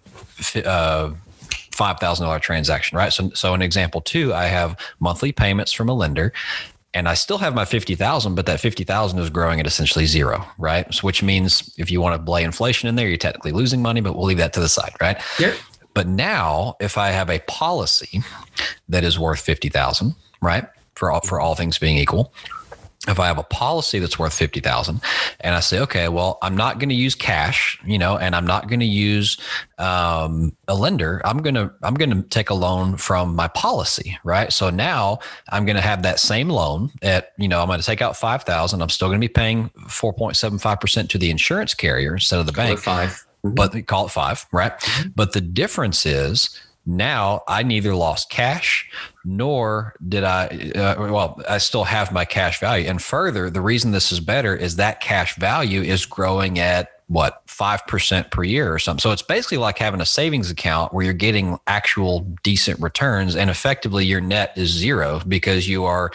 [0.55, 1.15] a, a
[1.75, 3.13] five thousand dollar transaction, right?
[3.13, 6.33] So, so in example two, I have monthly payments from a lender,
[6.95, 10.07] and I still have my fifty thousand, but that fifty thousand is growing at essentially
[10.07, 10.93] zero, right?
[10.95, 14.01] So, which means if you want to blay inflation in there, you're technically losing money,
[14.01, 15.21] but we'll leave that to the side, right?
[15.39, 15.57] Yep.
[15.95, 18.23] But now, if I have a policy
[18.89, 20.65] that is worth fifty thousand, right,
[20.95, 22.33] for all, for all things being equal,
[23.07, 25.01] if I have a policy that's worth 50,000
[25.41, 28.47] and I say, okay, well, I'm not going to use cash, you know, and I'm
[28.47, 29.37] not going to use
[29.79, 31.21] um, a lender.
[31.25, 34.19] I'm going to, I'm going to take a loan from my policy.
[34.25, 34.53] Right.
[34.53, 35.19] So now
[35.51, 38.17] I'm going to have that same loan at, you know, I'm going to take out
[38.17, 38.81] 5,000.
[38.81, 42.79] I'm still going to be paying 4.75% to the insurance carrier instead of the bank.
[42.79, 43.27] Five.
[43.45, 43.55] Mm-hmm.
[43.55, 44.47] But call it five.
[44.53, 44.73] Right.
[44.73, 45.11] Mm-hmm.
[45.15, 48.89] But the difference is now I neither lost cash
[49.25, 52.89] nor did I, uh, well, I still have my cash value.
[52.89, 57.47] And further, the reason this is better is that cash value is growing at what
[57.47, 59.01] 5% per year or something.
[59.01, 63.51] So it's basically like having a savings account where you're getting actual decent returns and
[63.51, 66.11] effectively your net is zero because you are,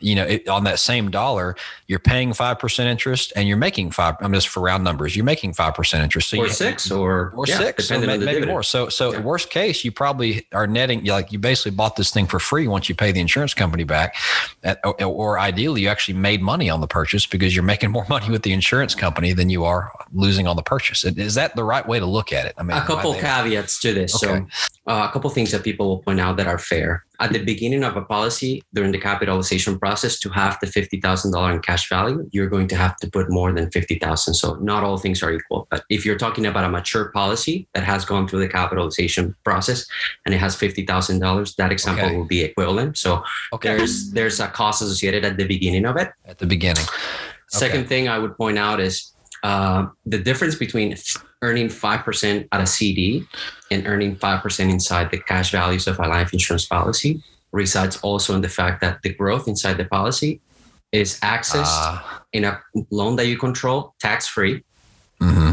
[0.00, 1.54] you know, it, on that same dollar,
[1.86, 5.52] you're paying 5% interest and you're making five, I'm just for round numbers, you're making
[5.52, 6.30] 5% interest.
[6.30, 8.62] So or you, six or, or yeah, six, so maybe, maybe more.
[8.62, 9.20] So, so yeah.
[9.20, 12.88] worst case, you probably are netting, like you basically bought this thing for free once
[12.88, 14.16] you pay the insurance company back.
[14.62, 18.06] At, or, or ideally you actually made money on the purchase because you're making more
[18.08, 21.04] money with the insurance company than you are losing on the purchase.
[21.04, 22.54] Is that the right way to look at it?
[22.56, 24.14] I mean, a couple caveats to this.
[24.14, 24.44] Okay.
[24.50, 27.04] So, uh, a couple things that people will point out that are fair.
[27.20, 31.32] At the beginning of a policy, during the capitalization process, to have the fifty thousand
[31.32, 34.34] dollar in cash value, you're going to have to put more than fifty thousand.
[34.34, 35.66] So, not all things are equal.
[35.70, 39.86] But if you're talking about a mature policy that has gone through the capitalization process
[40.24, 42.16] and it has fifty thousand dollars, that example okay.
[42.16, 42.96] will be equivalent.
[42.96, 43.76] So, okay.
[43.76, 46.10] there's there's a cost associated at the beginning of it.
[46.24, 46.86] At the beginning.
[47.48, 47.88] Second okay.
[47.88, 49.11] thing I would point out is
[49.42, 50.96] uh, the difference between
[51.42, 53.26] earning 5% at a CD
[53.70, 58.40] and earning 5% inside the cash values of a life insurance policy resides also in
[58.40, 60.40] the fact that the growth inside the policy
[60.92, 62.00] is accessed uh,
[62.32, 64.62] in a loan that you control tax free
[65.22, 65.52] mm-hmm.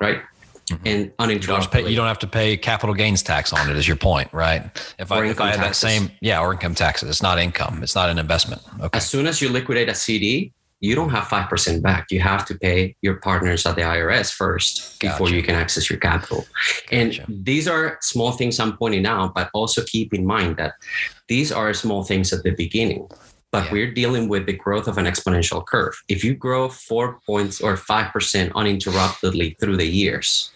[0.00, 0.22] right?
[0.70, 0.86] Mm-hmm.
[0.86, 1.74] And uninterrupted.
[1.74, 3.76] You don't, you don't have to pay capital gains tax on it.
[3.76, 4.62] Is your point, right?
[4.98, 5.82] If or I if I had taxes.
[5.82, 7.10] that same yeah, or income taxes.
[7.10, 7.82] It's not income.
[7.82, 8.62] It's not an investment.
[8.80, 8.96] Okay.
[8.96, 10.52] As soon as you liquidate a CD,
[10.84, 12.10] you don't have 5% back.
[12.10, 15.14] You have to pay your partners at the IRS first gotcha.
[15.14, 16.44] before you can access your capital.
[16.90, 17.24] Gotcha.
[17.26, 20.74] And these are small things I'm pointing out, but also keep in mind that
[21.26, 23.08] these are small things at the beginning.
[23.50, 23.72] But yeah.
[23.72, 25.94] we're dealing with the growth of an exponential curve.
[26.08, 30.50] If you grow four points or 5% uninterruptedly through the years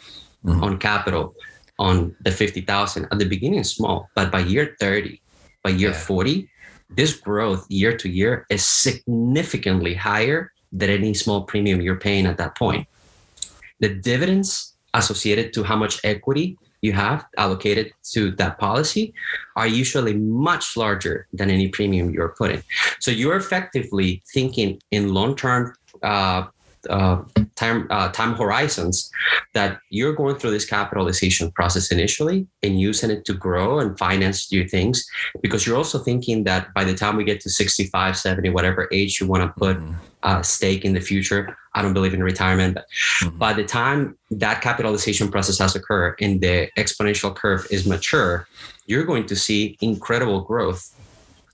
[0.45, 0.63] mm-hmm.
[0.63, 1.35] on capital,
[1.79, 5.23] on the 50,000, at the beginning, small, but by year 30,
[5.63, 5.97] by year yeah.
[5.97, 6.51] 40,
[6.91, 12.39] this growth year to year is significantly higher than any small premium you're paying at
[12.39, 12.87] that point.
[13.81, 19.13] The dividends associated to how much equity you have allocated to that policy
[19.57, 22.63] are usually much larger than any premium you're putting.
[23.01, 26.47] So you're effectively thinking in long term uh,
[26.89, 27.23] uh,
[27.55, 29.11] time uh, time horizons
[29.55, 34.51] that you're going through this capitalization process initially and using it to grow and finance
[34.53, 35.07] your things
[35.43, 39.21] because you're also thinking that by the time we get to 65 70 whatever age
[39.21, 39.95] you want to put mm-hmm.
[40.23, 42.87] a stake in the future i don't believe in retirement but
[43.23, 43.39] mm-hmm.
[43.39, 48.47] by the time that capitalization process has occurred and the exponential curve is mature
[48.87, 50.95] you're going to see incredible growth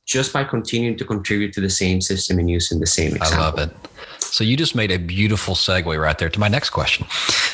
[0.06, 3.38] just by continuing to contribute to the same system and using the same example.
[3.38, 3.70] I love it.
[4.34, 7.06] So you just made a beautiful segue right there to my next question.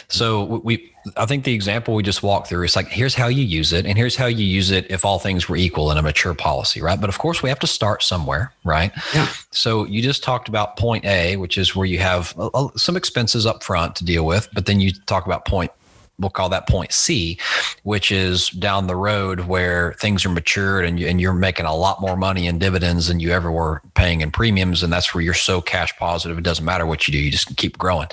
[0.08, 3.42] So we, I think the example we just walked through is like, here's how you
[3.44, 6.02] use it, and here's how you use it if all things were equal in a
[6.02, 6.98] mature policy, right?
[6.98, 8.92] But of course, we have to start somewhere, right?
[9.14, 9.28] Yeah.
[9.50, 12.34] So you just talked about point A, which is where you have
[12.76, 15.70] some expenses up front to deal with, but then you talk about point
[16.20, 17.38] we'll call that point C,
[17.82, 21.74] which is down the road where things are matured and, you, and you're making a
[21.74, 24.82] lot more money in dividends than you ever were paying in premiums.
[24.82, 26.38] And that's where you're so cash positive.
[26.38, 28.08] It doesn't matter what you do, you just keep growing.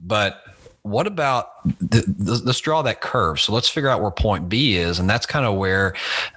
[0.00, 0.43] But
[0.84, 3.42] what about the, the, the, straw that curves?
[3.42, 4.98] So let's figure out where point B is.
[4.98, 5.94] And that's kind of where,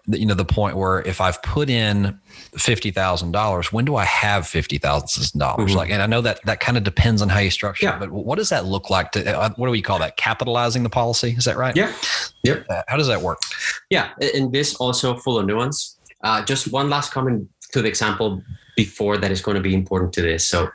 [0.08, 2.18] you know, the point where if I've put in
[2.56, 4.80] $50,000, when do I have $50,000?
[4.80, 5.76] Mm-hmm.
[5.76, 7.98] Like, and I know that that kind of depends on how you structure yeah.
[7.98, 10.16] it, but what does that look like to, uh, what do we call that?
[10.16, 11.32] Capitalizing the policy.
[11.38, 11.76] Is that right?
[11.76, 11.94] Yeah.
[12.44, 12.68] Yep.
[12.70, 13.40] Uh, how does that work?
[13.90, 14.12] Yeah.
[14.34, 15.98] And this also full of nuance.
[16.24, 18.42] Uh, just one last comment to the example
[18.78, 20.48] before that is going to be important to this.
[20.48, 20.70] So,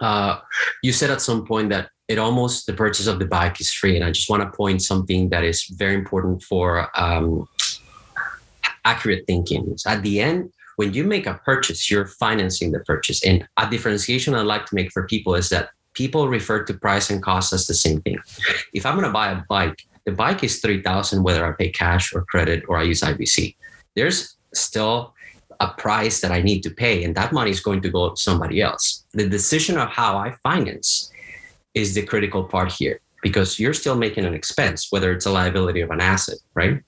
[0.00, 0.40] uh,
[0.82, 3.94] you said at some point that it almost the purchase of the bike is free.
[3.94, 7.48] And I just want to point something that is very important for um,
[8.84, 9.78] accurate thinking.
[9.78, 13.24] So at the end, when you make a purchase, you're financing the purchase.
[13.24, 17.10] And a differentiation I'd like to make for people is that people refer to price
[17.10, 18.18] and cost as the same thing.
[18.74, 22.12] If I'm going to buy a bike, the bike is 3000 whether I pay cash
[22.12, 23.54] or credit or I use IBC.
[23.94, 25.14] There's still
[25.60, 28.16] a price that I need to pay, and that money is going to go to
[28.16, 29.04] somebody else.
[29.12, 31.12] The decision of how I finance
[31.74, 35.80] is the critical part here because you're still making an expense, whether it's a liability
[35.80, 36.80] of an asset, right?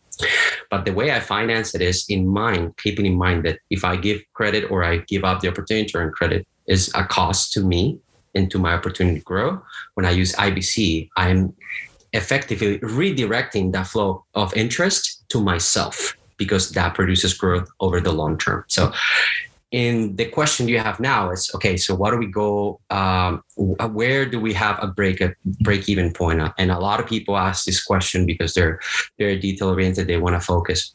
[0.71, 3.97] But the way I finance it is in mind, keeping in mind that if I
[3.97, 7.61] give credit or I give up the opportunity to earn credit is a cost to
[7.61, 7.99] me
[8.35, 9.61] and to my opportunity to grow.
[9.95, 11.55] When I use IBC, I'm
[12.13, 18.39] effectively redirecting that flow of interest to myself because that produces growth over the long
[18.39, 18.65] term.
[18.69, 18.93] So
[19.73, 24.27] in the question you have now is okay so what do we go um, where
[24.27, 27.65] do we have a break a break even point and a lot of people ask
[27.65, 28.79] this question because they're
[29.19, 30.95] very detail oriented they want to focus.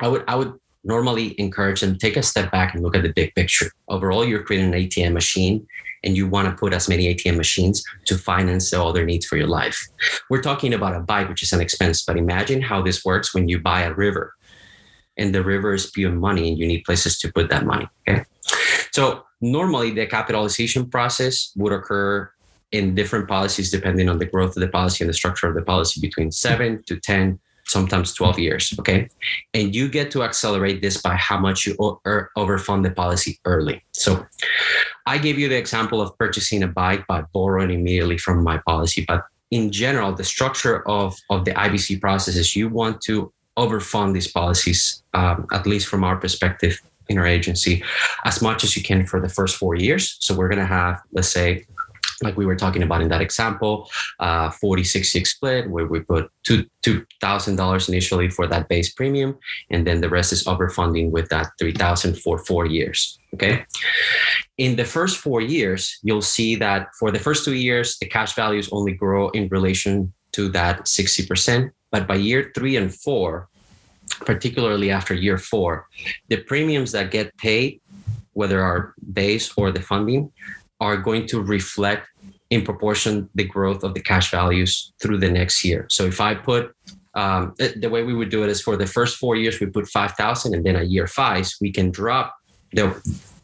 [0.00, 3.12] I would i would normally encourage them take a step back and look at the
[3.12, 3.70] big picture.
[3.88, 5.66] Overall you're creating an atm machine
[6.02, 9.36] and you want to put as many atm machines to finance all their needs for
[9.36, 9.78] your life.
[10.30, 13.46] We're talking about a bike which is an expense but imagine how this works when
[13.46, 14.35] you buy a river
[15.18, 17.88] and the river is pure money and you need places to put that money.
[18.08, 18.24] Okay.
[18.92, 22.30] So normally the capitalization process would occur
[22.72, 25.62] in different policies depending on the growth of the policy and the structure of the
[25.62, 28.74] policy between seven to 10, sometimes 12 years.
[28.78, 29.08] Okay.
[29.54, 31.76] And you get to accelerate this by how much you
[32.06, 33.82] er, overfund the policy early.
[33.92, 34.26] So
[35.06, 39.04] I gave you the example of purchasing a bike by borrowing immediately from my policy,
[39.06, 44.14] but in general, the structure of, of the IBC process is you want to overfund
[44.14, 47.82] these policies, um, at least from our perspective in our agency,
[48.24, 50.16] as much as you can for the first four years.
[50.20, 51.66] So we're going to have, let's say,
[52.22, 53.90] like we were talking about in that example,
[54.20, 59.36] uh, 40 60 split, where we put two $2,000 initially for that base premium,
[59.70, 63.18] and then the rest is overfunding with that 3000 for four years.
[63.34, 63.64] Okay.
[64.56, 68.34] In the first four years, you'll see that for the first two years, the cash
[68.34, 71.70] values only grow in relation to that 60%.
[71.90, 73.48] But by year three and four,
[74.20, 75.88] particularly after year four,
[76.28, 77.80] the premiums that get paid,
[78.32, 80.32] whether our base or the funding,
[80.80, 82.06] are going to reflect
[82.50, 85.86] in proportion the growth of the cash values through the next year.
[85.90, 86.74] So if I put
[87.14, 89.66] um, the, the, way we would do it is for the first four years we
[89.66, 92.36] put five thousand, and then a year five we can drop
[92.72, 92.94] the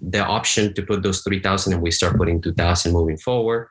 [0.02, 3.68] the option to put those three thousand, and we start putting two thousand moving forward.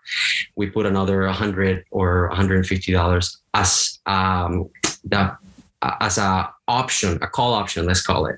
[0.56, 4.70] We put another hundred or one hundred and fifty dollars as um,
[5.04, 5.36] the
[5.82, 8.38] as a option, a call option, let's call it,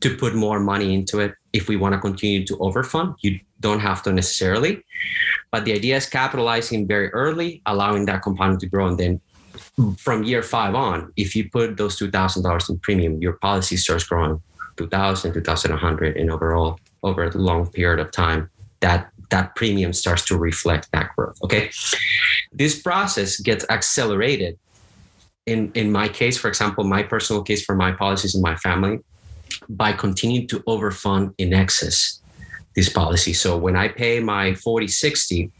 [0.00, 3.16] to put more money into it if we want to continue to overfund.
[3.20, 4.82] You don't have to necessarily,
[5.50, 9.20] but the idea is capitalizing very early, allowing that component to grow, and then
[9.98, 13.76] from year five on, if you put those two thousand dollars in premium, your policy
[13.76, 14.40] starts growing
[14.76, 18.50] 2000, 2100, and overall over a long period of time,
[18.80, 21.38] that that premium starts to reflect that growth.
[21.42, 21.70] Okay,
[22.52, 24.58] this process gets accelerated
[25.46, 28.98] in in my case, for example, my personal case for my policies in my family,
[29.68, 32.20] by continuing to overfund in excess
[32.74, 33.32] this policy.
[33.32, 35.50] So when I pay my 40, 60,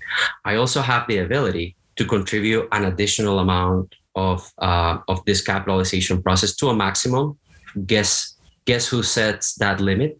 [0.44, 6.22] I also have the ability to contribute an additional amount of uh, of this capitalization
[6.22, 7.38] process to a maximum.
[7.86, 8.34] Guess
[8.64, 10.18] guess who sets that limit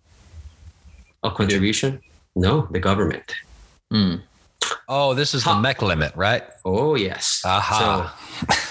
[1.27, 2.01] of contribution?
[2.35, 3.33] No, the government.
[3.93, 4.23] Mm.
[4.89, 6.45] Oh, this is the MEC limit, right?
[6.65, 7.43] Oh yes.
[7.45, 8.15] Aha.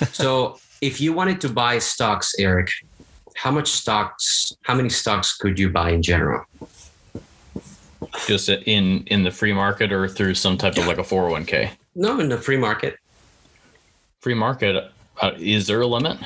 [0.01, 2.69] So, so if you wanted to buy stocks, Eric,
[3.35, 6.45] how much stocks, how many stocks could you buy in general?
[8.27, 11.71] Just in in the free market or through some type of like a 401k?
[11.95, 12.97] No, in the free market.
[14.21, 14.91] Free market,
[15.21, 16.17] uh, is there a limit?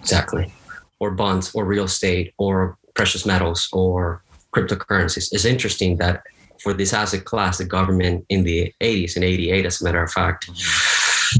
[0.00, 0.52] Exactly.
[1.00, 4.22] Or bonds or real estate or precious metals or
[4.56, 5.28] cryptocurrencies.
[5.32, 6.22] It's interesting that
[6.62, 10.10] for this asset class, the government in the 80s and 88, as a matter of
[10.10, 10.48] fact,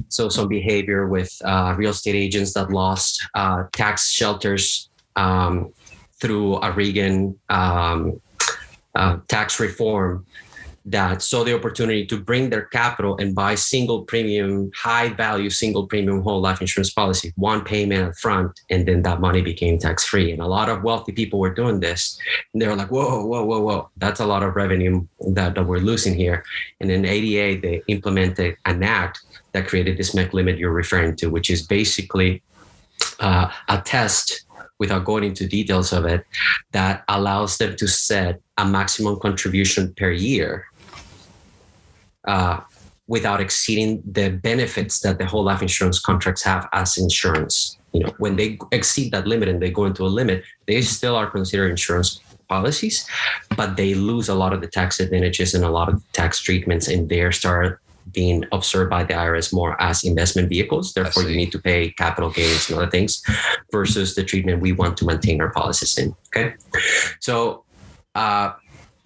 [0.08, 5.72] so some behavior with uh, real estate agents that lost uh, tax shelters um,
[6.20, 8.20] through a Reagan um,
[8.94, 10.26] uh, tax reform
[10.86, 15.86] that saw the opportunity to bring their capital and buy single premium, high value single
[15.86, 20.04] premium whole life insurance policy, one payment up front, and then that money became tax
[20.04, 20.30] free.
[20.30, 22.16] And a lot of wealthy people were doing this.
[22.52, 25.66] And they were like, whoa, whoa, whoa, whoa, that's a lot of revenue that, that
[25.66, 26.44] we're losing here.
[26.80, 29.20] And in 88, they implemented an act
[29.52, 32.42] that created this MEC limit you're referring to, which is basically
[33.18, 34.44] uh, a test
[34.78, 36.24] without going into details of it
[36.72, 40.66] that allows them to set a maximum contribution per year
[42.26, 42.60] uh,
[43.08, 47.78] without exceeding the benefits that the whole life insurance contracts have as insurance.
[47.92, 51.16] You know, when they exceed that limit and they go into a limit, they still
[51.16, 53.06] are considered insurance policies,
[53.56, 56.88] but they lose a lot of the tax advantages and a lot of tax treatments,
[56.88, 57.80] and they start
[58.12, 60.92] being observed by the IRS more as investment vehicles.
[60.94, 63.22] Therefore, you need to pay capital gains and other things
[63.72, 66.14] versus the treatment we want to maintain our policies in.
[66.28, 66.54] Okay.
[67.20, 67.64] So,
[68.14, 68.52] uh,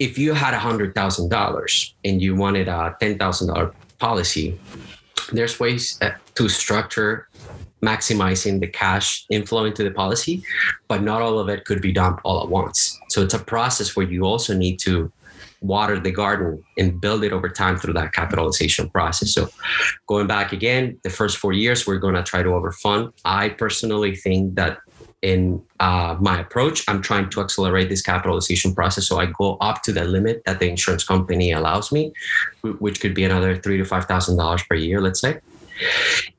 [0.01, 4.59] if you had $100,000 and you wanted a $10,000 policy,
[5.31, 7.27] there's ways uh, to structure
[7.83, 10.43] maximizing the cash inflow into the policy,
[10.87, 12.99] but not all of it could be done all at once.
[13.09, 15.11] So it's a process where you also need to
[15.61, 19.31] water the garden and build it over time through that capitalization process.
[19.31, 19.49] So,
[20.07, 23.13] going back again, the first four years, we're going to try to overfund.
[23.23, 24.79] I personally think that
[25.21, 29.07] in uh, my approach, I'm trying to accelerate this capitalization process.
[29.07, 32.13] So I go up to the limit that the insurance company allows me,
[32.61, 35.39] which could be another three to five thousand dollars per year, let's say.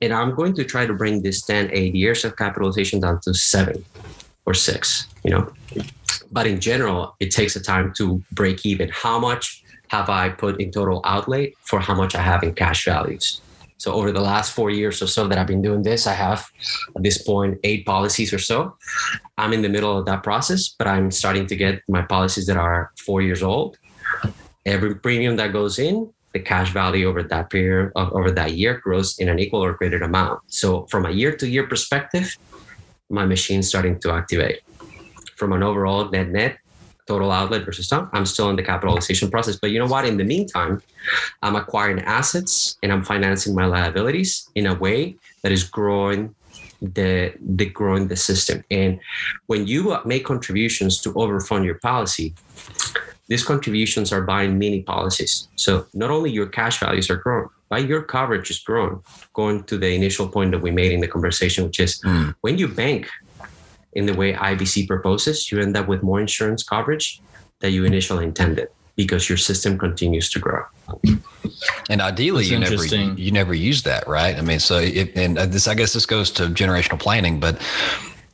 [0.00, 3.34] And I'm going to try to bring this 10, 8 years of capitalization down to
[3.34, 3.84] seven
[4.46, 5.52] or six, you know.
[6.30, 8.88] But in general, it takes a time to break even.
[8.88, 12.84] How much have I put in total outlay for how much I have in cash
[12.84, 13.40] values?
[13.82, 16.46] So over the last four years or so that I've been doing this, I have
[16.94, 18.76] at this point eight policies or so.
[19.36, 22.56] I'm in the middle of that process, but I'm starting to get my policies that
[22.56, 23.76] are four years old.
[24.64, 29.18] Every premium that goes in, the cash value over that period over that year grows
[29.18, 30.38] in an equal or greater amount.
[30.46, 32.38] So from a year to year perspective,
[33.10, 34.60] my machine's starting to activate
[35.34, 36.61] from an overall net net
[37.12, 39.56] total outlay versus time, I'm still in the capitalization process.
[39.62, 40.04] But you know what?
[40.12, 40.82] In the meantime,
[41.44, 44.98] I'm acquiring assets and I'm financing my liabilities in a way
[45.42, 46.20] that is growing
[46.96, 48.64] the the growing the system.
[48.80, 48.90] And
[49.50, 49.80] when you
[50.12, 52.28] make contributions to overfund your policy,
[53.30, 55.32] these contributions are buying mini policies.
[55.64, 55.70] So
[56.02, 58.96] not only your cash values are growing, but your coverage is growing.
[59.40, 62.34] Going to the initial point that we made in the conversation, which is mm.
[62.44, 63.02] when you bank
[63.92, 67.20] in the way IBC proposes, you end up with more insurance coverage
[67.60, 70.62] that you initially intended because your system continues to grow.
[71.88, 74.36] And ideally, you never you never use that, right?
[74.36, 77.60] I mean, so if, and uh, this I guess this goes to generational planning, but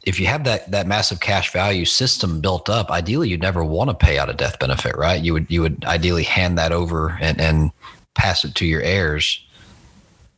[0.05, 3.91] if you have that that massive cash value system built up, ideally you'd never want
[3.91, 5.23] to pay out a death benefit, right?
[5.23, 7.71] You would you would ideally hand that over and and
[8.15, 9.41] pass it to your heirs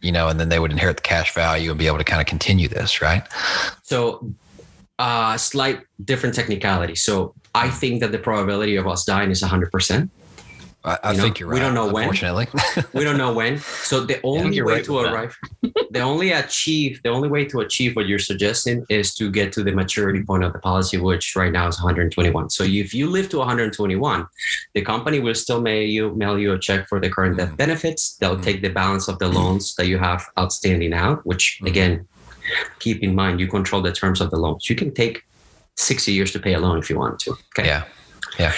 [0.00, 2.20] you know, and then they would inherit the cash value and be able to kind
[2.20, 3.22] of continue this, right?
[3.82, 4.32] So,
[5.04, 5.78] uh, slight
[6.10, 6.94] different technicality.
[7.08, 7.14] So,
[7.64, 10.08] I think that the probability of us dying is 100%.
[10.82, 11.54] I, I You think know, you're right.
[11.56, 12.04] we don't know when.
[12.04, 12.46] Unfortunately,
[12.98, 13.58] we don't know when.
[13.90, 15.32] So the only way right to arrive,
[15.96, 19.60] the only achieve, the only way to achieve what you're suggesting is to get to
[19.66, 22.48] the maturity point of the policy, which right now is 121.
[22.56, 24.26] So if you live to 121,
[24.76, 27.62] the company will still mail you mail you a check for the current death Mhm.
[27.64, 28.02] benefits.
[28.18, 28.44] They'll Mhm.
[28.48, 31.18] take the balance of the loans that you have outstanding out.
[31.30, 31.66] Which Mhm.
[31.72, 31.92] again,
[32.78, 34.68] keep in mind, you control the terms of the loans.
[34.68, 35.22] You can take
[35.76, 37.32] 60 years to pay a loan if you want to.
[37.58, 37.84] Okay yeah.
[38.38, 38.52] Yeah.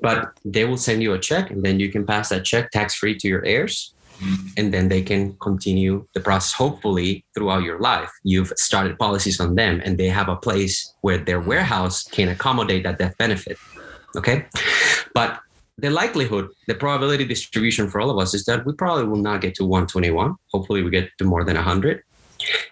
[0.00, 2.94] but they will send you a check and then you can pass that check tax
[2.94, 3.94] free to your heirs
[4.56, 9.54] and then they can continue the process hopefully throughout your life you've started policies on
[9.54, 13.58] them and they have a place where their warehouse can accommodate that death benefit
[14.16, 14.46] okay
[15.14, 15.40] but
[15.78, 19.40] the likelihood the probability distribution for all of us is that we probably will not
[19.40, 22.02] get to 121 hopefully we get to more than 100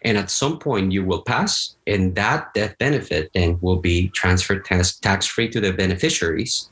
[0.02, 4.64] and at some point you will pass and that death benefit then will be transferred
[4.64, 6.68] tax free to the beneficiaries.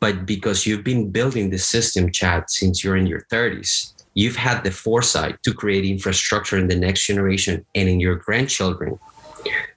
[0.00, 4.62] But because you've been building the system chad since you're in your 30s you've had
[4.62, 8.98] the foresight to create infrastructure in the next generation and in your grandchildren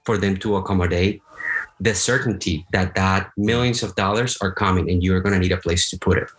[0.04, 1.22] for them to accommodate
[1.80, 5.58] the certainty that that millions of dollars are coming and you're going to need a
[5.58, 6.30] place to put it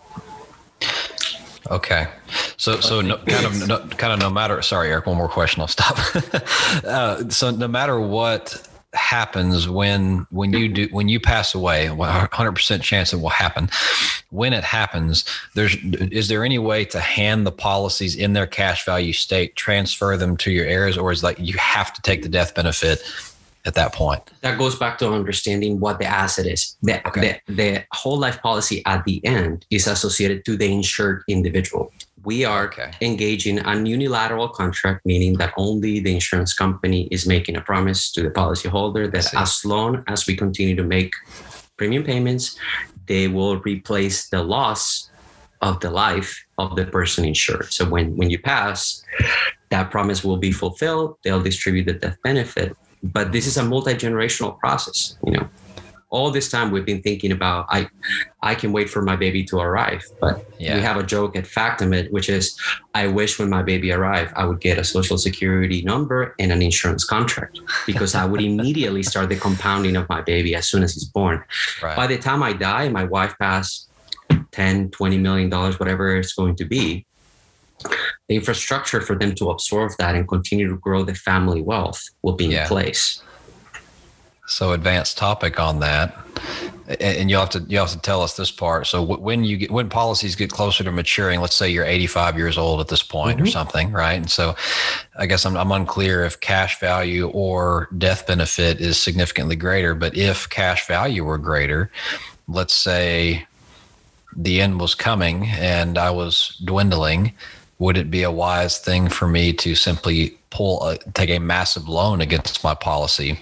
[1.71, 2.09] Okay.
[2.57, 4.61] So, so no, kind of, no, kind of, no matter.
[4.63, 5.07] Sorry, Eric.
[5.07, 5.61] One more question.
[5.61, 5.99] I'll stop.
[6.85, 12.53] uh, so, no matter what happens when when you do when you pass away, hundred
[12.53, 13.69] percent chance it will happen.
[14.31, 18.85] When it happens, there's is there any way to hand the policies in their cash
[18.85, 22.29] value state, transfer them to your heirs, or is like you have to take the
[22.29, 23.03] death benefit
[23.67, 24.23] at that point?
[24.43, 26.77] that goes back to understanding what the asset is.
[26.83, 27.41] The, Okay.
[27.49, 31.93] the, the whole life policy at the end is associated to the insured individual.
[32.25, 32.91] We are Okay.
[33.01, 38.23] engaging an unilateral contract, meaning that only the insurance company is making a promise to
[38.23, 41.11] the policyholder that as long as we continue to make
[41.77, 42.57] premium payments,
[43.07, 45.11] they will replace the loss
[45.63, 47.73] of the life of the person insured.
[47.73, 49.03] So when, when you pass,
[49.71, 51.17] that promise will be fulfilled.
[51.25, 52.77] They'll distribute the death benefit.
[53.03, 55.49] But this is a multi-generational process, you know.
[56.09, 57.89] All this time we've been thinking about I
[58.41, 60.05] I can wait for my baby to arrive.
[60.21, 60.77] But Yeah.
[60.77, 62.57] we have a joke at Factimate, which is
[62.95, 66.63] I wish when my baby arrived, I would get a social security number and an
[66.63, 70.95] insurance contract because I would immediately start the compounding of my baby as soon as
[70.95, 71.43] he's born.
[71.83, 71.97] Right.
[71.97, 73.91] By the time I die, my wife passed
[74.53, 77.05] 10, 20 million dollars, whatever it's going to be.
[78.29, 82.35] The infrastructure for them to absorb that and continue to grow the family wealth will
[82.35, 82.63] be Yeah.
[82.63, 83.23] in place.
[84.49, 86.17] So advanced topic on that,
[87.01, 88.87] and you'll have to you have to tell us this part.
[88.87, 92.57] So when you get when policies get closer to maturing, let's say you're 85 years
[92.57, 93.53] old at this point or Mhm.
[93.53, 94.13] something, right?
[94.15, 94.55] And so,
[95.19, 99.95] I guess I'm I'm unclear if cash value or death benefit is significantly greater.
[99.97, 101.91] But if cash value were greater,
[102.47, 103.47] let's say
[104.37, 107.33] the end was coming and I was dwindling,
[107.79, 111.89] would it be a wise thing for me to simply pull a, take a massive
[111.89, 113.39] loan against my policy?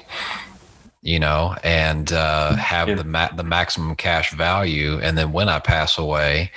[1.06, 2.94] you know, and uh, have Yeah.
[2.94, 6.50] the ma- the maximum cash value, and then when I pass away,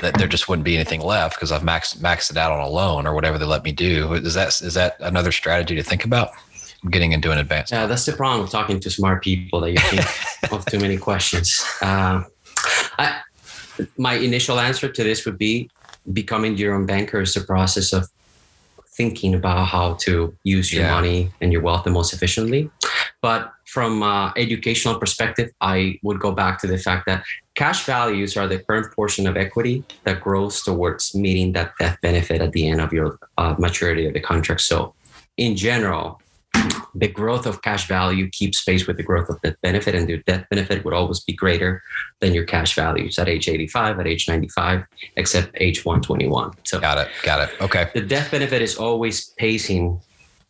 [0.00, 2.68] that there just wouldn't be anything left because I've maxed maxed it out on a
[2.68, 4.14] loan or whatever they let me do.
[4.14, 6.30] Is that is that another strategy to think about?
[6.82, 7.70] I'm getting into an advanced.
[7.70, 10.02] Yeah, that's the problem with talking to smart people that you think
[10.52, 11.64] of too many questions.
[11.80, 12.24] Uh,
[12.98, 13.20] I,
[13.96, 15.70] my initial answer to this would be
[16.12, 18.08] becoming your own banker is the process of
[18.96, 20.94] thinking about how to use your Yeah.
[20.94, 22.70] money and your wealth the most efficiently.
[23.22, 27.22] But from uh, educational perspective, I would go back to the fact that
[27.54, 32.40] cash values are the current portion of equity that grows towards meeting that death benefit
[32.42, 34.62] at the end of your uh, maturity of the contract.
[34.62, 34.94] So,
[35.36, 36.20] in general,
[36.94, 40.18] the growth of cash value keeps pace with the growth of death benefit, and your
[40.18, 41.82] death benefit would always be greater
[42.20, 44.84] than your cash values at age 85, at age 95,
[45.16, 46.52] except age 121.
[46.64, 47.08] So, Got it.
[47.22, 47.60] Got it.
[47.60, 47.90] Okay.
[47.94, 50.00] the death benefit is always pacing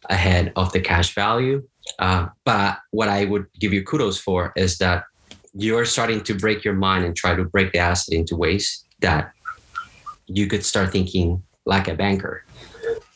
[0.08, 1.62] ahead of the cash value.
[1.98, 5.04] Uh, but what I would give you kudos for is that
[5.54, 9.32] you're starting to break your mind and try to break the asset into ways that
[10.26, 12.44] you could start thinking like a banker.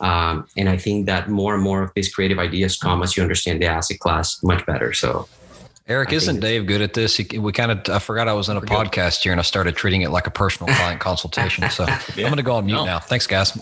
[0.01, 3.23] Um, and I think that more and more of these creative ideas come as you
[3.23, 4.93] understand the asset class much better.
[4.93, 5.29] So
[5.87, 7.17] Eric, I isn't Dave good at this?
[7.17, 8.77] He, we kind of, I forgot I was in a We're good.
[8.89, 11.69] podcast here and I started treating it like a personal client consultation.
[11.71, 12.85] So I'm going to go on mute No.
[12.87, 12.99] now.
[13.01, 13.53] Thanks, guys.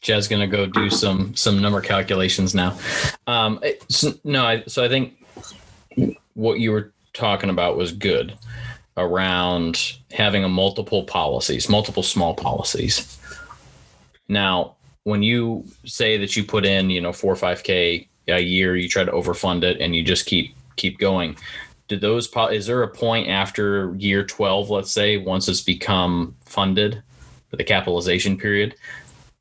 [0.00, 2.76] Chad's gonna go do some some number calculations now.
[3.26, 5.14] Um, it's- no, I, so I think
[6.34, 8.36] what you were talking about was good
[8.98, 13.18] around having a multiple policies, multiple small policies.
[14.28, 18.40] Now, when you say that you put in, you know, four or five K a
[18.40, 21.36] year, you try to overfund it and you just keep keep going.
[21.88, 27.02] Do those is there a point after year 12, let's say, once it's become funded
[27.50, 28.74] for the capitalization period,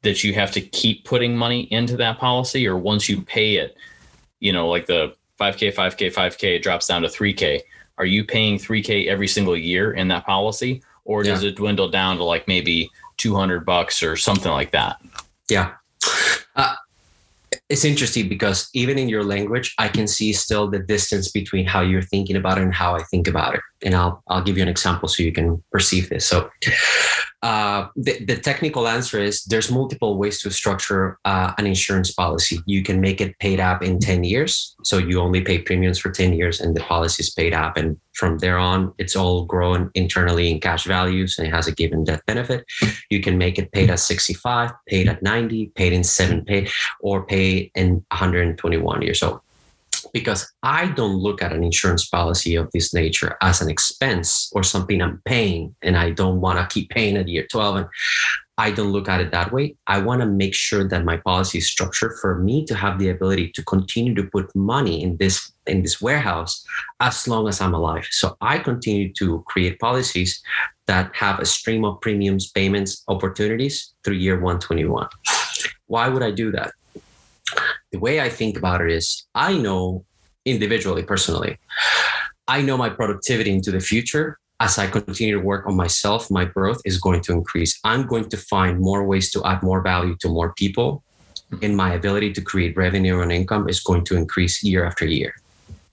[0.01, 3.77] that you have to keep putting money into that policy or once you pay it,
[4.41, 7.61] you know, like the 5K, 5K, 5K, it drops down to 3K.
[7.97, 10.83] Are you paying 3K every single year in that policy?
[11.05, 11.49] Or does yeah.
[11.49, 15.01] it dwindle down to like maybe 200 bucks or something like that?
[15.49, 15.73] Yeah.
[16.55, 16.75] Uh,
[17.69, 21.81] it's interesting because even in your language, I can see still the distance between how
[21.81, 23.61] you're thinking about it and how I think about it.
[23.83, 26.25] And I'll I'll give you an example so you can perceive this.
[26.25, 26.49] So
[27.43, 32.61] uh, the, the technical answer is there's multiple ways to structure uh, an insurance policy.
[32.65, 34.73] You can make it paid up in 10 years.
[34.83, 37.75] So you only pay premiums for 10 years and the policy is paid up.
[37.75, 41.73] And from there on, it's all grown internally in cash values and it has a
[41.73, 42.63] given death benefit.
[43.09, 46.69] You can make it paid at 65, paid at 90, paid in seven pay,
[47.01, 49.41] or pay in 121 years old
[50.13, 54.63] because I don't look at an insurance policy of this nature as an expense or
[54.63, 57.75] something I'm paying and I don't want to keep paying at year 12.
[57.77, 57.87] And
[58.59, 59.75] I don't look at it that way.
[59.87, 63.09] I want to make sure that my policy is structured for me to have the
[63.09, 66.63] ability to continue to put money in this in this warehouse
[66.99, 68.05] as long as I'm alive.
[68.11, 70.43] So I continue to create policies
[70.85, 75.07] that have a stream of premiums, payments, opportunities through year 121.
[75.87, 76.73] Why would I do that?
[77.93, 80.03] The way I think about it is I know
[80.45, 81.59] individually, personally,
[82.47, 86.45] I know my productivity into the future as I continue to work on myself, my
[86.45, 87.79] growth is going to increase.
[87.83, 91.03] I'm going to find more ways to add more value to more people,
[91.61, 95.35] and my ability to create revenue and income is going to increase year after year.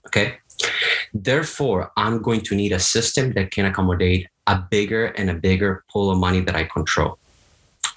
[0.07, 0.37] Okay.
[1.13, 5.83] Therefore, I'm going to need a system that can accommodate a bigger and a bigger
[5.91, 7.19] pool of money that I control.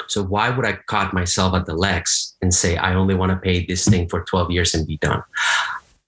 [0.09, 3.37] So why would I cut myself at the legs and say I only want to
[3.37, 5.23] pay this thing for 12 years and be done?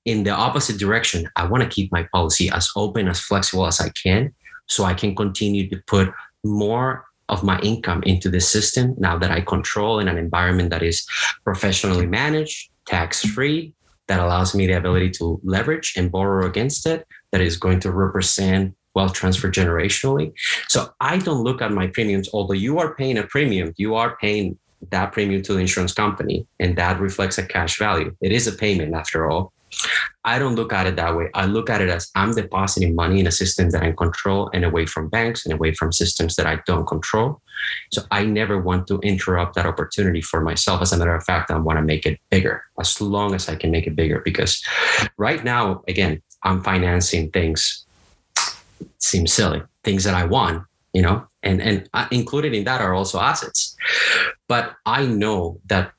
[0.04, 3.80] In the opposite direction, I want to keep my policy as open, as flexible as
[3.80, 4.32] I can,
[4.66, 6.12] so I can continue to put
[6.44, 10.82] more of my income into the system now that I control in an environment that
[10.82, 11.04] is
[11.42, 13.74] professionally managed, tax free,
[14.08, 17.90] that allows me the ability to leverage and borrow against it, that is going to
[17.90, 20.32] represent wealth transfer generationally.
[20.68, 24.16] So I don't look at my premiums, although you are paying a premium, you are
[24.16, 24.58] paying
[24.90, 28.10] that premium to the insurance company, and that reflects a cash value.
[28.20, 29.52] It is a payment after all.
[30.24, 31.28] I don't look at it that way.
[31.34, 34.64] I look at it as I'm depositing money in a system that I control and
[34.64, 37.42] away from banks and away from systems that I don't control.
[37.92, 40.82] So I never want to interrupt that opportunity for myself.
[40.82, 43.56] As a matter of fact, I want to make it bigger as long as I
[43.56, 44.64] can make it bigger because
[45.18, 47.85] right now, again, I'm financing things
[48.98, 49.62] seems silly.
[49.84, 53.76] Things that I want, you know, and and included in that are also assets.
[54.48, 55.92] But I know that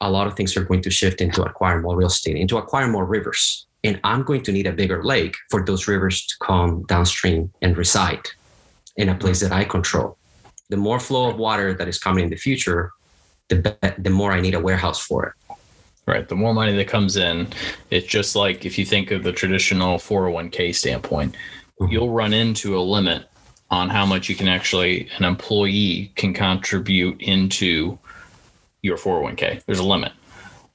[0.00, 2.92] a lot of things are going to shift into acquiring more real estate, into acquiring
[2.92, 3.66] more rivers.
[3.84, 7.76] And I'm going to need a bigger lake for those rivers to come downstream and
[7.76, 8.26] reside
[8.96, 10.18] in a place that I control.
[10.68, 12.92] The more flow of water that is coming in the future,
[13.48, 15.56] the, be- the more I need a warehouse for it.
[16.06, 16.26] Right.
[16.26, 17.48] The more money that comes in,
[17.90, 21.36] it's just like if you think of the traditional 401k standpoint.
[21.80, 21.92] Mm-hmm.
[21.92, 23.30] you'll run into a limit
[23.70, 27.98] on how much you can actually an employee can contribute into
[28.82, 29.64] your 401k.
[29.64, 30.12] There's a limit.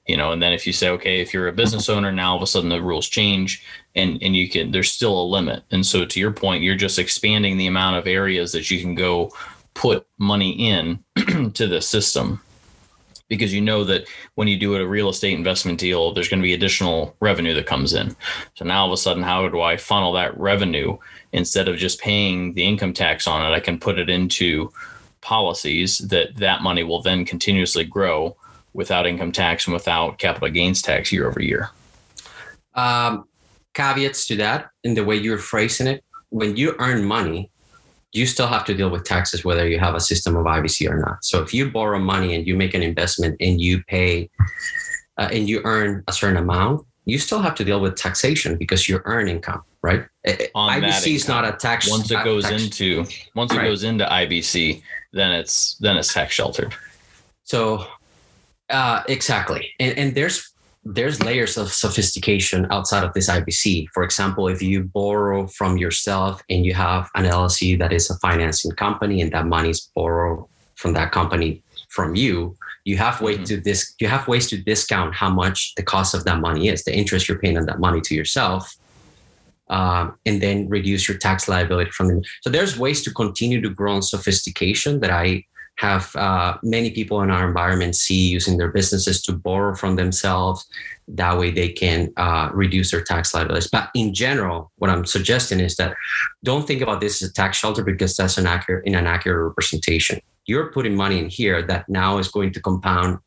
[0.07, 2.37] You know, and then if you say, okay, if you're a business owner, now all
[2.37, 5.63] of a sudden the rules change and and you can there's still a limit.
[5.71, 8.95] And so to your point, you're just expanding the amount of areas that you can
[8.95, 9.31] go
[9.73, 11.03] put money in
[11.53, 12.41] to the system
[13.33, 16.43] because you know that when you do a real estate investment deal, there's going to
[16.43, 18.15] be additional revenue that comes in.
[18.55, 20.97] So now all of a sudden, how do I funnel that revenue
[21.31, 23.55] instead of just paying the income tax on it?
[23.55, 24.71] I can put it into
[25.21, 28.35] policies that that money will then continuously grow
[28.73, 31.69] without income tax and without capital gains tax year over year.
[32.75, 33.25] Um,
[33.73, 36.03] caveats to that in the way you're phrasing it.
[36.29, 37.51] When you earn money,
[38.13, 40.97] you still have to deal with taxes whether you have a system of IBC or
[40.97, 41.25] not.
[41.25, 44.29] So if you borrow money and you make an investment and you pay
[45.17, 48.87] uh, and you earn a certain amount, you still have to deal with taxation because
[48.87, 50.05] you earn income, right?
[50.55, 51.89] On IBC is not a tax.
[51.89, 53.05] Once it goes tax, into
[53.35, 53.65] once it right.
[53.65, 56.73] goes into IBC, then it's then it's tax sheltered.
[57.43, 57.87] So
[58.69, 60.52] uh, exactly, and, and there's
[60.85, 63.87] there's layers of sophistication outside of this IBC.
[63.93, 68.17] For example, if you borrow from yourself and you have an LLC that is a
[68.19, 73.35] financing company and that money is borrowed from that company from you, you have way
[73.35, 73.43] mm-hmm.
[73.45, 76.83] to this you have ways to discount how much the cost of that money is,
[76.83, 78.75] the interest you're paying on that money to yourself.
[79.69, 82.21] Um, and then reduce your tax liability from them.
[82.41, 85.45] So there's ways to continue to grow in sophistication that I
[85.75, 90.65] have uh, many people in our environment see using their businesses to borrow from themselves.
[91.07, 93.69] That way they can uh, reduce their tax liabilities.
[93.69, 95.95] But in general, what I'm suggesting is that
[96.43, 99.43] don't think about this as a tax shelter because that's an accurate, in an inaccurate
[99.47, 100.19] representation.
[100.45, 103.19] You're putting money in here that now is going to compound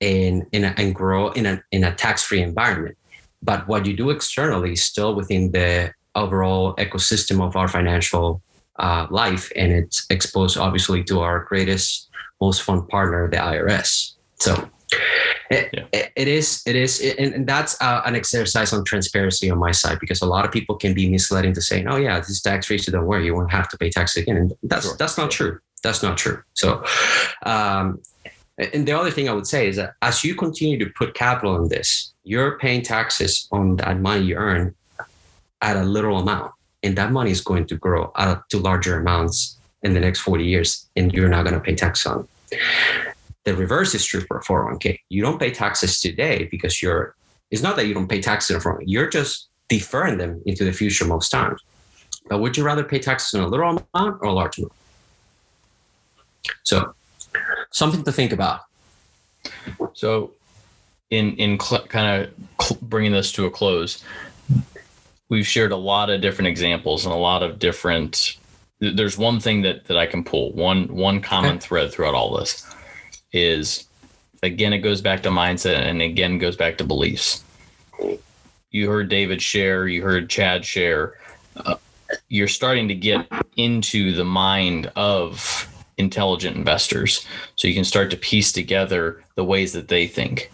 [0.00, 2.96] and, and grow in a, in a tax-free environment.
[3.42, 8.42] But what you do externally is still within the overall ecosystem of our financial
[8.78, 12.08] uh, life, and it's exposed obviously to our greatest,
[12.40, 14.12] most fun partner, the IRS.
[14.40, 14.68] So
[15.50, 15.84] it, yeah.
[15.92, 19.72] it, it is, it is, and, and that's uh, an exercise on transparency on my
[19.72, 22.40] side because a lot of people can be misled to saying, "Oh yeah, this is
[22.40, 24.96] tax free, so don't worry, you won't have to pay tax again," and that's sure.
[24.98, 25.58] that's not true.
[25.82, 26.42] That's not true.
[26.54, 26.84] So,
[27.44, 28.00] um,
[28.58, 31.56] and the other thing I would say is that as you continue to put capital
[31.56, 34.74] in this, you're paying taxes on that money you earn
[35.60, 36.52] at a little amount
[36.82, 40.44] and that money is going to grow out to larger amounts in the next 40
[40.44, 42.26] years and you're not going to pay tax on.
[43.44, 47.14] The reverse is true for a 401k you don't pay taxes today because you're
[47.50, 50.72] it's not that you don't pay taxes on oh you're just deferring them into the
[50.72, 51.60] future most times.
[52.28, 54.72] But would you rather pay taxes on a little amount or a large amount?
[56.62, 56.94] So
[57.70, 58.60] something to think about.
[59.94, 60.32] So
[61.10, 64.04] in in cl- kind of cl- bringing this to a close
[65.32, 68.36] we've shared a lot of different examples and a lot of different
[68.80, 72.70] there's one thing that that I can pull one one common thread throughout all this
[73.32, 73.86] is
[74.42, 77.42] again it goes back to mindset and again goes back to beliefs.
[78.70, 81.14] You heard David share you heard Chad share
[81.56, 81.76] uh,
[82.28, 83.26] you're starting to get
[83.56, 85.66] into the mind of
[85.96, 87.26] intelligent investors.
[87.56, 90.50] So you can start to piece together the ways that they think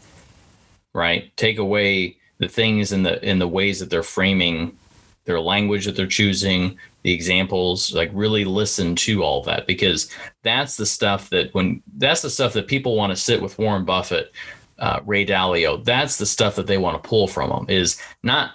[0.94, 1.30] right?
[1.36, 4.76] Take away the things and the in the ways that they're framing
[5.24, 10.10] their language that they're choosing the examples like really listen to all that because
[10.42, 13.84] that's the stuff that when that's the stuff that people want to sit with warren
[13.84, 14.32] buffett
[14.78, 18.52] uh, ray dalio that's the stuff that they want to pull from them is not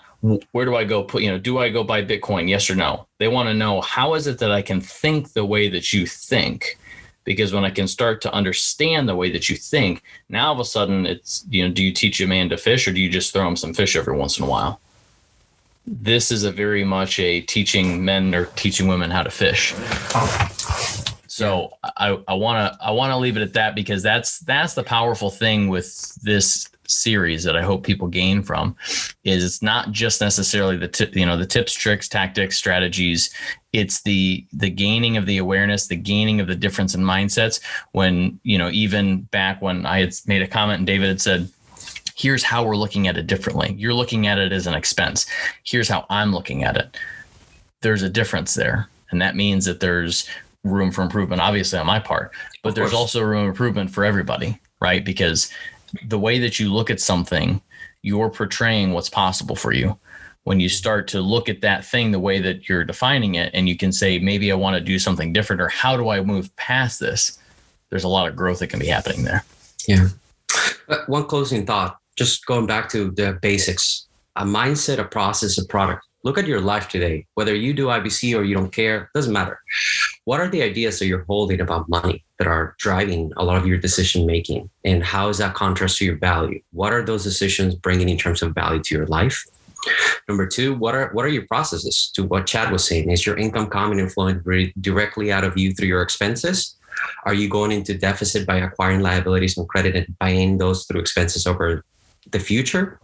[0.52, 3.06] where do i go put you know do i go buy bitcoin yes or no?
[3.20, 6.08] They want to know how is it that i can think the way that you
[6.08, 6.78] think
[7.24, 10.60] because when I can start to understand the way that you think, now all of
[10.60, 13.10] a sudden it's, you know, do you teach a man to fish or do you
[13.10, 14.80] just throw him some fish every once in a while?
[15.86, 19.74] This is a very much a teaching men or teaching women how to fish.
[21.34, 24.76] So I, I want to I want to leave it at that because that's that's
[24.76, 28.76] the powerful thing with this series that I hope people gain from
[29.24, 33.34] is it's not just necessarily the tip, you know, the tips, tricks, tactics, strategies.
[33.72, 37.60] It's the the gaining of the awareness, the gaining of the difference in mindsets.
[37.94, 41.50] When you know, even back when I had made a comment and David had said,
[42.16, 43.74] "Here's how we're looking at it differently.
[43.76, 45.26] You're looking at it as an expense.
[45.64, 46.96] Here's how I'm looking at it."
[47.82, 50.30] There's a difference there, and that means that there's
[50.64, 55.04] room for improvement, obviously on my part, but there's also room improvement for everybody, right?
[55.04, 55.52] Because
[56.08, 57.62] the way that you look at something,
[58.02, 59.98] you're portraying what's possible for you.
[60.44, 63.70] When you start to look at that thing the way that you're defining it, and
[63.70, 66.54] you can say, maybe I want to do something different, or how do I move
[66.58, 67.40] past this?
[67.90, 69.46] There's a lot of growth that can be happening there.
[69.88, 70.10] Yeah.
[70.90, 75.66] Uh, one closing thought, just going back to the basics a mindset, a process, a
[75.66, 77.26] product look at your life today.
[77.36, 79.60] Whether you do ibc or you don't care doesn't matter.
[80.26, 83.68] What are the ideas that you're holding about money that are driving a lot of
[83.68, 84.70] your decision making?
[84.86, 86.62] And how is that contrast to your value?
[86.72, 89.44] What are those decisions bringing in terms of value to your life?
[90.30, 92.10] Number two what are what are your processes?
[92.16, 94.42] To what chad was saying is your income coming and flowing
[94.80, 96.76] directly out of you through your expenses?
[97.26, 101.46] Are you going into deficit by acquiring liabilities and credit and paying those through expenses
[101.46, 101.84] over
[102.32, 103.00] the future?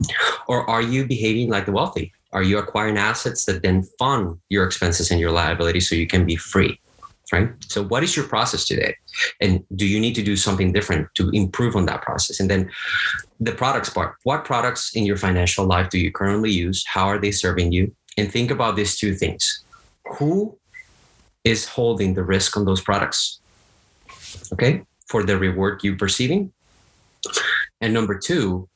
[0.47, 4.65] Or are you behaving like the wealthy are you acquiring assets that then fund your
[4.65, 6.79] expenses and your liabilities so you can be free?
[7.31, 7.49] Right.
[7.67, 8.95] So, what is your process today?
[9.39, 12.39] And do you need to do something different to improve on that process?
[12.39, 12.71] And then
[13.39, 16.83] the products part what products in your financial life do you currently use?
[16.87, 17.93] How are they serving you?
[18.17, 19.63] And think about these two things
[20.17, 20.57] who
[21.43, 23.39] is holding the risk on those products?
[24.51, 24.81] Okay.
[25.07, 26.51] For the reward you're perceiving.
[27.81, 28.67] And number two,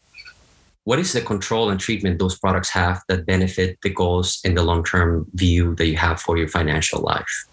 [0.85, 4.63] what is the control and treatment those products have that benefit the goals and the
[4.63, 7.45] long-term view that you have for your financial life?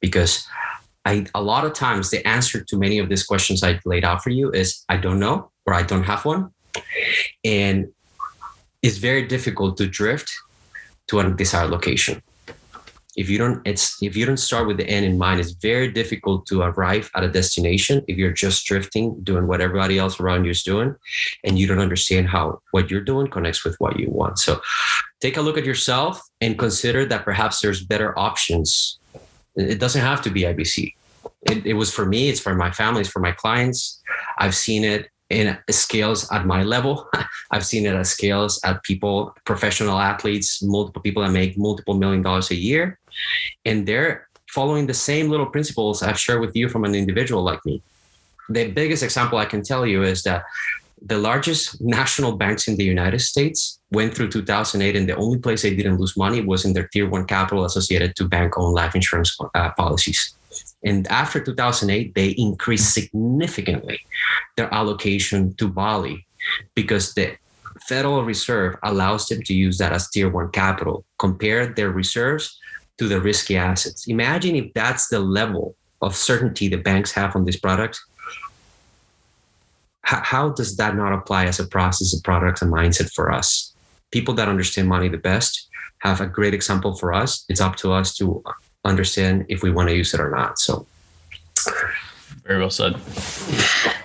[0.00, 0.46] Because
[1.04, 4.22] I, a lot of times the answer to many of these questions i laid out
[4.22, 6.50] for you is i don't know or i don't have one.
[7.44, 7.88] And
[8.82, 10.30] it's very difficult to drift
[11.08, 12.22] to a desired location
[13.18, 15.90] if you don't it's if you don't start with the end in mind it's very
[15.90, 20.44] difficult to arrive at a destination if you're just drifting doing what everybody else around
[20.44, 20.94] you is doing
[21.44, 24.60] and you don't understand how what you're doing connects with what you want so
[25.20, 28.98] take a look at yourself and consider that perhaps there's better options
[29.56, 30.94] it doesn't have to be ibc
[31.50, 33.80] It, it was for me, it's for my family, it's for my clients.
[34.42, 36.94] I've seen it in scales at my level.
[37.50, 42.22] I've seen it at scales at people, professional athletes, multiple people that make multiple million
[42.22, 42.98] dollars a year.
[43.64, 47.64] And they're following the same little principles I've shared with you from an individual like
[47.64, 47.82] me.
[48.48, 50.44] The biggest example I can tell you is that
[51.02, 55.62] the largest national banks in the United States went through 2008, and the only place
[55.62, 58.94] they didn't lose money was in their tier one capital associated to bank owned life
[58.94, 60.34] insurance uh, policies.
[60.84, 64.00] And after 2008, they increased significantly
[64.56, 66.26] their allocation to BOLI
[66.74, 67.36] because the
[67.86, 72.58] Federal Reserve allows them to use that as tier one capital, compare their reserves
[72.98, 74.06] to the risky assets.
[74.08, 78.00] Imagine if that's the level of certainty the banks have on this product.
[80.02, 83.74] How, does that not apply as a process, a product, a mindset for us?
[84.10, 85.68] People that understand money the best
[85.98, 87.44] have a great example for us.
[87.48, 88.42] It's up to us to
[88.84, 90.58] understand if we want to use it or not.
[90.58, 90.86] So
[92.44, 92.94] very well said.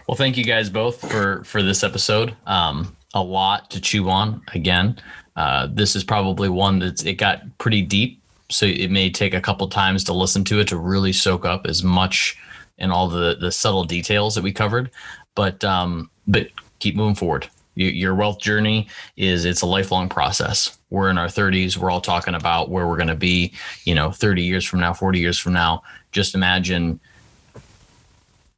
[0.08, 2.36] Well, thank you guys both for for this episode.
[2.46, 4.42] Um, a lot to chew on.
[4.54, 5.00] Again,
[5.36, 9.42] uh, this is probably one that's it got pretty deep, so it may take a
[9.42, 12.38] couple times to listen to it to really soak up as much
[12.78, 14.92] and all the the subtle details that we covered.
[15.36, 17.48] But um, but keep moving forward.
[17.76, 18.88] Your wealth journey
[19.18, 20.78] is it's a lifelong process.
[20.92, 23.54] We're in our 30s we're all talking about where we're going to be
[23.86, 25.82] you know 30 years from now 40 years from now.
[26.12, 27.00] Just imagine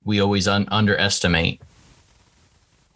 [0.03, 1.61] we always un- underestimate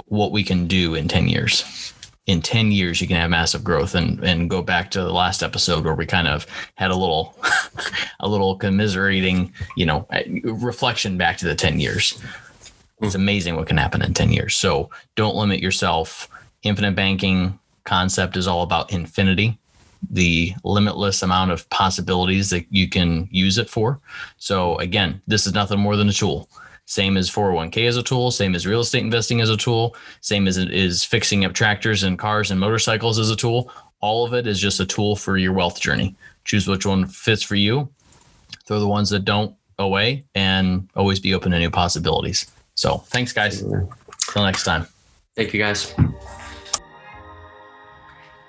[0.08, 1.94] what we can do in 10 years
[2.30, 5.42] in 10 years you can have massive growth and and go back to the last
[5.42, 7.36] episode where we kind of had a little
[8.20, 10.08] a little commiserating you know
[10.44, 12.22] reflection back to the 10 years
[13.02, 13.22] it's mm-hmm.
[13.22, 14.56] amazing what can happen in 10 years.
[14.56, 16.30] So don't limit yourself.
[16.64, 19.58] Infinite banking concept is all about infinity,
[20.10, 24.00] the limitless amount of possibilities that you can use it for.
[24.38, 26.50] So again, this is nothing more than a tool.
[26.90, 30.48] Same as 401k as a tool, same as real estate investing as a tool, same
[30.48, 33.72] as it is fixing up tractors and cars and motorcycles as a tool.
[34.02, 36.16] All of it is just a tool for your wealth journey.
[36.46, 37.88] Choose which one fits for you.
[38.66, 42.48] Throw the ones that don't away and always be open to new possibilities.
[42.74, 43.62] So thanks, guys.
[43.62, 44.88] Till next time.
[45.36, 45.94] Thank you, guys.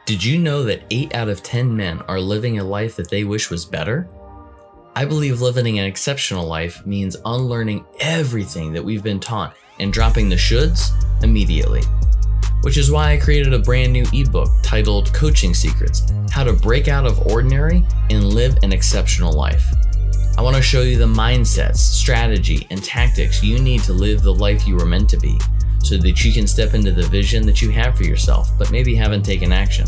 [0.07, 3.23] Did you know that 8 out of 10 men are living a life that they
[3.23, 4.09] wish was better?
[4.97, 10.29] I believe living an exceptional life means unlearning everything that we've been taught and dropping
[10.29, 10.91] the shoulds
[11.23, 11.83] immediately.
[12.63, 16.89] Which is why I created a brand new ebook titled Coaching Secrets How to Break
[16.89, 19.65] Out of Ordinary and Live an Exceptional Life.
[20.37, 24.35] I want to show you the mindsets, strategy, and tactics you need to live the
[24.35, 25.39] life you were meant to be
[25.83, 28.97] so that you can step into the vision that you have for yourself, but maybe
[28.97, 29.87] haven't taken action.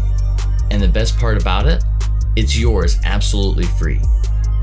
[0.71, 1.83] And the best part about it,
[2.37, 4.01] it's yours absolutely free.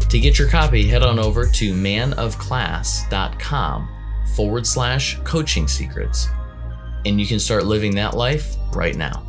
[0.10, 3.89] To get your copy, head on over to manofclass.com
[4.36, 6.30] forward slash coaching secrets,
[7.05, 9.28] and you can start living that life right now.